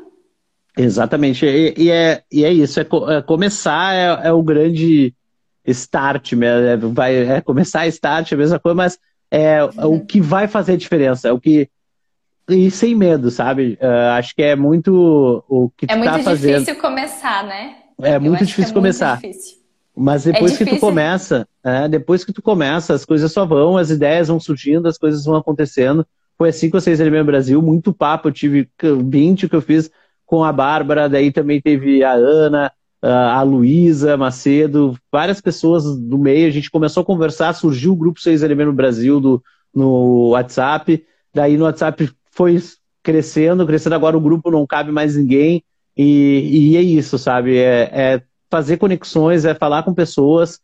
[0.77, 1.47] Exatamente.
[1.47, 5.14] E, e é, e é isso, é, é começar é, é o grande
[5.67, 8.99] start, é, vai é, começar start, é a mesma coisa, mas
[9.31, 9.95] é, uhum.
[9.95, 11.69] o que vai fazer a diferença, é o que
[12.49, 13.79] e sem medo, sabe?
[13.81, 16.51] Uh, acho que é muito o que é tu tá fazendo.
[16.51, 17.77] É muito difícil começar, né?
[18.03, 19.21] É muito difícil é começar.
[19.21, 19.65] Muito difícil.
[19.97, 23.79] Mas depois é que tu começa, é, depois que tu começa, as coisas só vão,
[23.79, 26.07] as ideias vão surgindo, as coisas vão acontecendo.
[26.37, 28.29] Foi assim que vocês ali no Brasil, muito papo.
[28.29, 29.91] Eu tive 20 que eu fiz
[30.27, 32.73] com a Bárbara, daí também teve a Ana,
[33.07, 36.49] a Luísa Macedo, várias pessoas do meio.
[36.49, 39.43] A gente começou a conversar, surgiu o grupo 6 LM no Brasil do,
[39.75, 41.05] no WhatsApp.
[41.35, 42.59] Daí no WhatsApp foi
[43.03, 43.95] crescendo, crescendo.
[43.95, 45.63] Agora o grupo não cabe mais ninguém.
[45.97, 47.59] E, e é isso, sabe?
[47.59, 50.57] É, é, fazer conexões, é falar com pessoas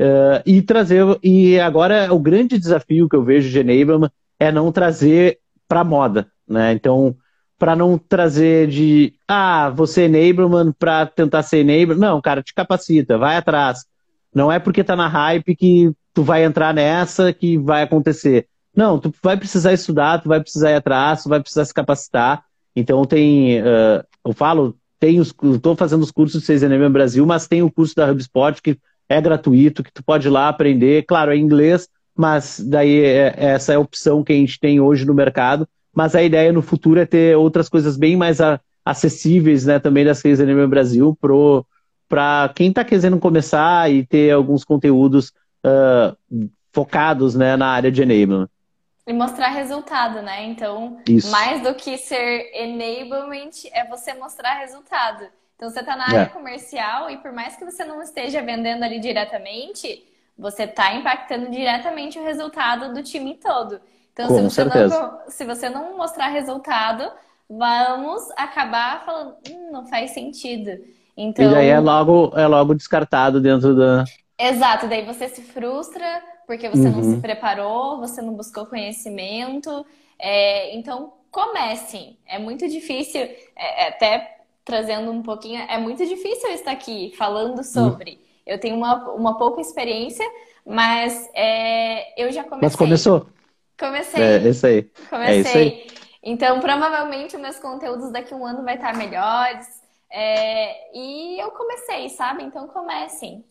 [0.00, 1.04] uh, e trazer.
[1.22, 5.38] E agora o grande desafio que eu vejo de Enablement é não trazer
[5.68, 6.72] para moda, né?
[6.72, 7.16] Então,
[7.64, 11.98] para não trazer de ah, você é enablement para tentar ser enablement.
[11.98, 13.86] Não, cara, te capacita, vai atrás.
[14.34, 18.46] Não é porque tá na hype que tu vai entrar nessa que vai acontecer.
[18.76, 22.44] Não, tu vai precisar estudar, tu vai precisar ir atrás, tu vai precisar se capacitar.
[22.76, 27.24] Então tem, uh, eu falo, tem os, estou fazendo os cursos de 6 no Brasil,
[27.24, 28.76] mas tem o curso da HubSpot que
[29.08, 31.06] é gratuito, que tu pode ir lá aprender.
[31.06, 35.06] Claro, é inglês, mas daí é, essa é a opção que a gente tem hoje
[35.06, 35.66] no mercado.
[35.94, 40.04] Mas a ideia no futuro é ter outras coisas bem mais a, acessíveis, né, também
[40.04, 41.16] das 6 no Brasil
[42.08, 45.32] para quem está querendo começar e ter alguns conteúdos
[45.64, 46.16] uh,
[46.72, 48.48] focados né, na área de enablement.
[49.06, 50.44] E mostrar resultado, né?
[50.44, 51.30] Então, Isso.
[51.30, 55.26] mais do que ser enablement, é você mostrar resultado.
[55.56, 56.26] Então, você está na área é.
[56.26, 60.04] comercial e por mais que você não esteja vendendo ali diretamente,
[60.38, 63.78] você está impactando diretamente o resultado do time todo.
[64.14, 65.00] Então, Com se, você certeza.
[65.00, 67.10] não, se você não mostrar resultado,
[67.50, 70.70] vamos acabar falando, hum, não faz sentido.
[71.16, 71.44] Então...
[71.44, 74.04] E daí é logo, é logo descartado dentro da.
[74.38, 76.92] Exato, daí você se frustra porque você uhum.
[76.92, 77.20] não se uhum.
[77.20, 79.84] preparou, você não buscou conhecimento.
[80.18, 82.16] É, então, comecem.
[82.26, 87.12] É muito difícil, é, é, até trazendo um pouquinho, é muito difícil eu estar aqui
[87.18, 88.12] falando sobre.
[88.12, 88.18] Uhum.
[88.46, 90.24] Eu tenho uma, uma pouca experiência,
[90.66, 92.68] mas é, eu já comecei.
[92.68, 93.26] Mas começou?
[93.78, 94.22] Comecei.
[94.22, 94.82] É isso aí.
[95.10, 95.34] Comecei.
[95.34, 95.86] É isso aí.
[96.22, 99.66] Então, provavelmente, meus conteúdos daqui a um ano vai estar melhores.
[100.10, 102.44] É, e eu comecei, sabe?
[102.44, 103.44] Então, comecem.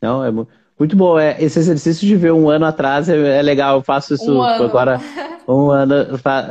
[0.00, 0.96] Não, é muito.
[0.96, 1.18] Bom.
[1.18, 3.76] É, esse exercício de ver um ano atrás é, é legal.
[3.78, 5.00] Eu faço isso um agora.
[5.48, 5.94] Um ano.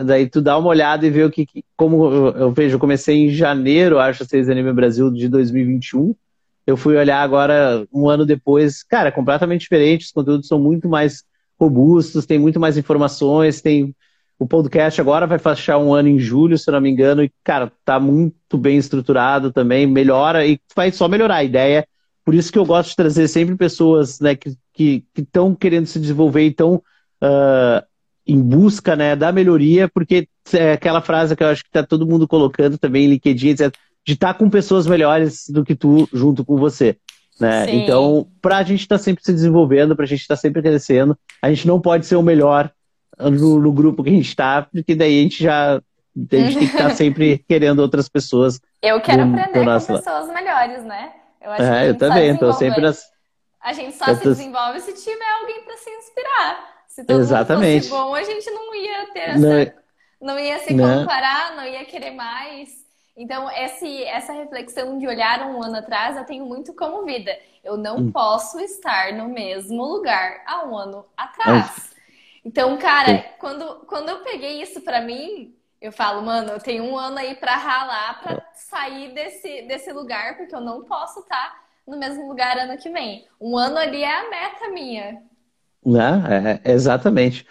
[0.06, 1.48] Daí tu dá uma olhada e vê o que.
[1.78, 2.06] Como
[2.36, 6.14] eu vejo, eu comecei em janeiro, acho, seis Anime Brasil de 2021.
[6.68, 8.84] Eu fui olhar agora, um ano depois.
[8.84, 10.06] Cara, é completamente diferente.
[10.06, 11.24] Os conteúdos são muito mais
[11.62, 13.96] robustos, tem muito mais informações, tem.
[14.40, 17.72] O podcast agora vai fechar um ano em julho, se não me engano, e, cara,
[17.86, 21.36] tá muito bem estruturado também, melhora e vai só melhorar.
[21.36, 21.86] A ideia
[22.24, 26.00] por isso que eu gosto de trazer sempre pessoas né, que estão que, querendo se
[26.00, 27.86] desenvolver e estão uh,
[28.26, 32.08] em busca né, da melhoria, porque é aquela frase que eu acho que está todo
[32.08, 33.74] mundo colocando também em LinkedIn, etc.,
[34.06, 36.98] de estar tá com pessoas melhores do que tu junto com você.
[37.42, 37.66] Né?
[37.72, 40.62] Então, para a gente estar tá sempre se desenvolvendo, para a gente estar tá sempre
[40.62, 42.72] crescendo, a gente não pode ser o melhor
[43.18, 46.68] no, no grupo que a gente está, porque daí a gente já a gente tem
[46.68, 48.60] que estar tá sempre querendo outras pessoas.
[48.80, 51.14] Eu quero do, aprender do com pessoas melhores, né?
[51.42, 53.10] Eu acho é, que eu também, tô sempre nas...
[53.60, 54.30] A gente só eu se tô...
[54.30, 56.72] desenvolve se tiver alguém para se inspirar.
[56.88, 57.90] Se todo Exatamente.
[57.90, 59.40] mundo fosse bom, a gente não ia ter essa...
[59.40, 61.00] Não, não ia se não.
[61.00, 62.70] comparar, não ia querer mais.
[63.16, 67.38] Então, esse, essa reflexão de olhar um ano atrás, eu tenho muito como vida.
[67.64, 68.12] Eu não hum.
[68.12, 71.92] posso estar no mesmo lugar há um ano atrás.
[72.44, 76.98] Então, cara, quando, quando eu peguei isso para mim, eu falo, mano, eu tenho um
[76.98, 81.98] ano aí para ralar, para sair desse, desse lugar, porque eu não posso estar no
[81.98, 83.28] mesmo lugar ano que vem.
[83.40, 85.22] Um ano ali é a meta minha.
[85.86, 86.60] Né?
[86.64, 87.46] É, exatamente.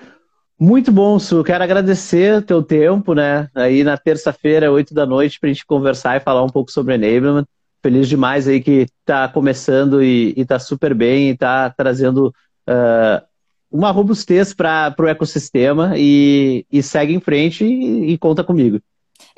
[0.63, 1.43] Muito bom, Su.
[1.43, 3.49] Quero agradecer o teu tempo, né?
[3.55, 6.95] Aí na terça-feira, oito da noite, para a gente conversar e falar um pouco sobre
[6.97, 7.47] enablement.
[7.83, 12.27] Feliz demais aí que está começando e, está super bem e está trazendo
[12.69, 13.25] uh,
[13.71, 18.83] uma robustez para o ecossistema e, e, segue em frente e, e, conta comigo.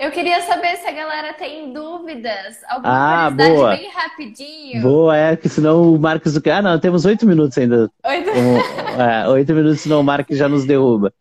[0.02, 3.76] Eu queria saber se a galera tem dúvidas, alguma ah, curiosidade boa.
[3.76, 4.82] bem rapidinho.
[4.82, 6.36] Boa, é, que senão o Marcos...
[6.44, 7.88] Ah, não, temos oito minutos ainda.
[8.04, 8.30] Oito?
[8.30, 11.14] Um, é, oito minutos, senão o Marcos já nos derruba.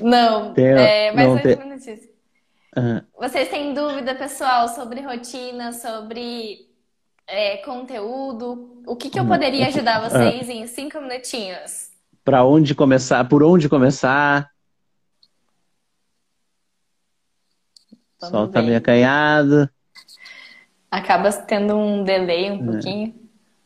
[0.00, 1.58] Não, tem, é, mais oito tem...
[1.58, 1.86] minutos.
[2.74, 3.02] Uhum.
[3.20, 6.60] Vocês têm dúvida, pessoal, sobre rotina, sobre
[7.26, 8.80] é, conteúdo?
[8.86, 11.94] O que, que eu poderia ajudar vocês em cinco minutinhos?
[12.26, 14.50] para onde começar, por onde começar.
[18.22, 19.68] O sol tá meio acanhado.
[20.90, 22.72] Acaba tendo um delay um é.
[22.72, 23.14] pouquinho.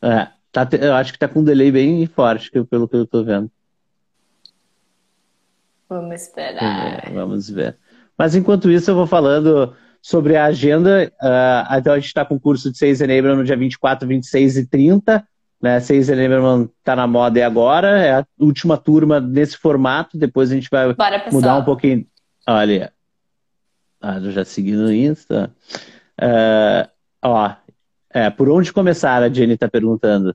[0.02, 3.22] É, tá, eu acho que tá com um delay bem forte, pelo que eu tô
[3.22, 3.50] vendo.
[5.88, 7.06] Vamos esperar.
[7.06, 7.76] É, vamos ver.
[8.16, 11.12] Mas enquanto isso, eu vou falando sobre a agenda.
[11.20, 14.56] Uh, então, a gente está com o curso de 6 Enabler no dia 24, 26
[14.56, 15.26] e 30.
[15.60, 15.78] Né?
[15.78, 20.54] Seis Elemberman tá na moda e agora, é a última turma nesse formato, depois a
[20.54, 22.06] gente vai Bora, mudar um pouquinho.
[22.48, 22.90] Olha,
[24.00, 25.54] ah, já segui no Insta.
[26.20, 26.88] Uh,
[27.22, 27.54] ó,
[28.10, 30.34] é, por onde começar, a Jenny está perguntando.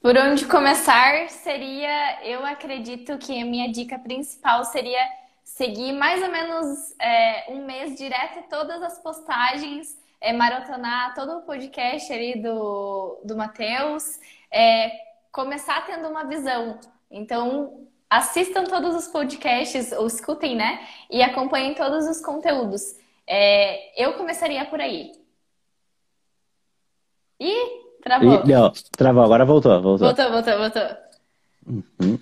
[0.00, 5.00] Por onde começar seria, eu acredito que a minha dica principal seria
[5.44, 11.42] seguir mais ou menos é, um mês direto todas as postagens é, maratonar todo o
[11.42, 14.18] podcast ali do, do Matheus,
[14.50, 14.90] é,
[15.30, 16.78] começar tendo uma visão.
[17.10, 20.86] Então, assistam todos os podcasts, ou escutem, né?
[21.10, 22.94] E acompanhem todos os conteúdos.
[23.26, 25.12] É, eu começaria por aí.
[27.40, 28.44] Ih, travou.
[28.44, 29.80] E, não, travou, agora voltou.
[29.80, 30.58] Voltou, voltou, voltou.
[30.58, 30.96] voltou.
[31.66, 32.18] Uhum.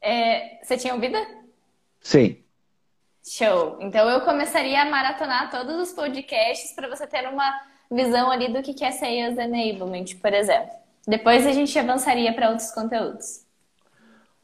[0.00, 1.18] É, você tinha ouvido?
[2.00, 2.42] Sim.
[3.26, 3.76] Show.
[3.80, 7.52] Então eu começaria a maratonar todos os podcasts para você ter uma
[7.90, 10.74] visão ali do que é Sales Enablement, por exemplo.
[11.06, 13.49] Depois a gente avançaria para outros conteúdos.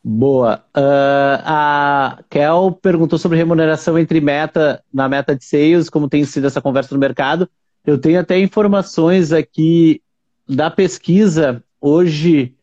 [0.09, 0.63] Boa.
[0.69, 6.47] Uh, a Kel perguntou sobre remuneração entre meta na meta de sales, como tem sido
[6.47, 7.51] essa conversa no mercado.
[7.85, 10.01] Eu tenho até informações aqui
[10.49, 12.55] da pesquisa hoje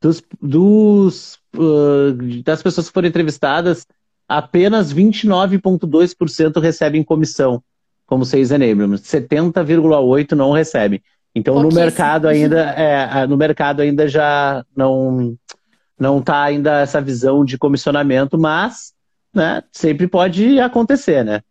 [0.00, 3.86] dos, dos uh, das pessoas que foram entrevistadas,
[4.26, 7.62] apenas 29,2% recebem comissão
[8.06, 11.02] como sales enablement, 70,8% não recebem.
[11.34, 15.36] Então no mercado ainda é, no mercado ainda já não
[15.98, 18.94] não está ainda essa visão de comissionamento, mas
[19.34, 21.42] né, sempre pode acontecer, né?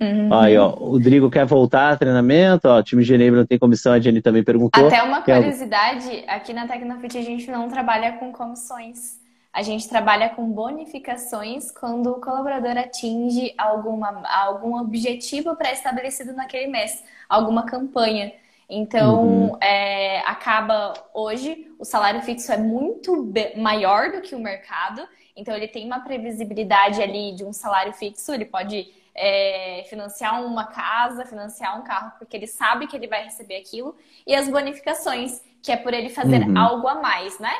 [0.00, 0.34] Uhum.
[0.34, 3.58] Aí, ó, o Rodrigo quer voltar a treinamento, ó, o time de Enable não tem
[3.58, 4.88] comissão, a Jenny também perguntou.
[4.88, 9.20] Até uma curiosidade, aqui na Tecnofit a gente não trabalha com comissões.
[9.52, 17.04] A gente trabalha com bonificações quando o colaborador atinge alguma, algum objetivo pré-estabelecido naquele mês,
[17.28, 18.32] alguma campanha.
[18.68, 19.56] Então, uhum.
[19.60, 25.02] é, acaba hoje, o salário fixo é muito maior do que o mercado,
[25.34, 30.66] então ele tem uma previsibilidade ali de um salário fixo, ele pode é, financiar uma
[30.66, 35.42] casa, financiar um carro, porque ele sabe que ele vai receber aquilo, e as bonificações,
[35.60, 36.56] que é por ele fazer uhum.
[36.56, 37.52] algo a mais, né?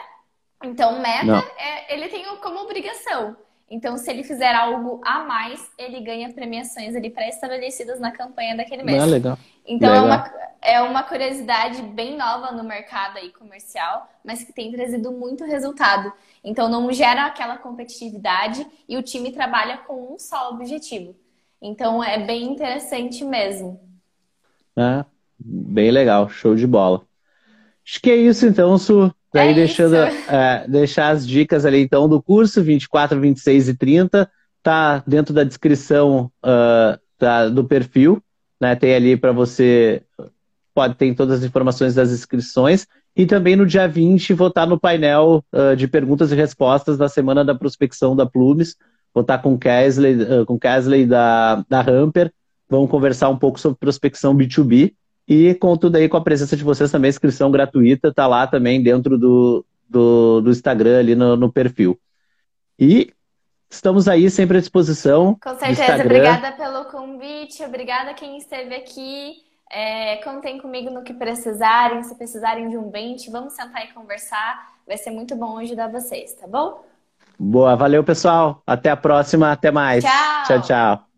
[0.63, 3.37] Então, meta, é, ele tem como obrigação.
[3.73, 8.83] Então, se ele fizer algo a mais, ele ganha premiações ali pré-estabelecidas na campanha daquele
[8.83, 9.03] mês.
[9.03, 9.39] Ah, legal.
[9.67, 10.05] Então, legal.
[10.05, 15.11] É, uma, é uma curiosidade bem nova no mercado aí comercial, mas que tem trazido
[15.11, 16.13] muito resultado.
[16.45, 21.17] Então, não gera aquela competitividade e o time trabalha com um só objetivo.
[21.59, 23.81] Então, é bem interessante mesmo.
[24.77, 25.03] É,
[25.39, 27.07] bem legal, show de bola.
[27.87, 29.15] Acho que é isso então, Su.
[29.33, 34.31] Daí é deixando é, deixar as dicas ali então do curso 24, 26 e 30,
[34.63, 38.23] tá dentro da descrição uh, tá, do perfil,
[38.61, 38.77] né?
[38.77, 40.03] Tem ali para você
[40.75, 44.81] pode ter todas as informações das inscrições e também no dia 20 vou estar no
[44.81, 48.77] painel uh, de perguntas e respostas da semana da prospecção da Plumes.
[49.15, 52.33] Vou estar com Kesley, uh, com Kesley da, da Hamper.
[52.69, 54.95] Vamos conversar um pouco sobre prospecção B2B.
[55.33, 59.17] E contudo aí com a presença de vocês também, inscrição gratuita, tá lá também dentro
[59.17, 61.99] do, do, do Instagram, ali no, no, perfil.
[62.79, 63.11] E
[63.71, 65.39] estamos aí sempre à disposição.
[65.43, 69.37] Com certeza, obrigada pelo convite, obrigada a quem esteve aqui.
[69.71, 74.71] É, contem comigo no que precisarem, se precisarem de um bench, vamos sentar e conversar.
[74.87, 76.85] Vai ser muito bom ajudar vocês, tá bom?
[77.39, 78.63] Boa, valeu pessoal.
[78.67, 80.05] Até a próxima, até mais.
[80.05, 80.61] Tchau, tchau.
[80.61, 81.12] tchau.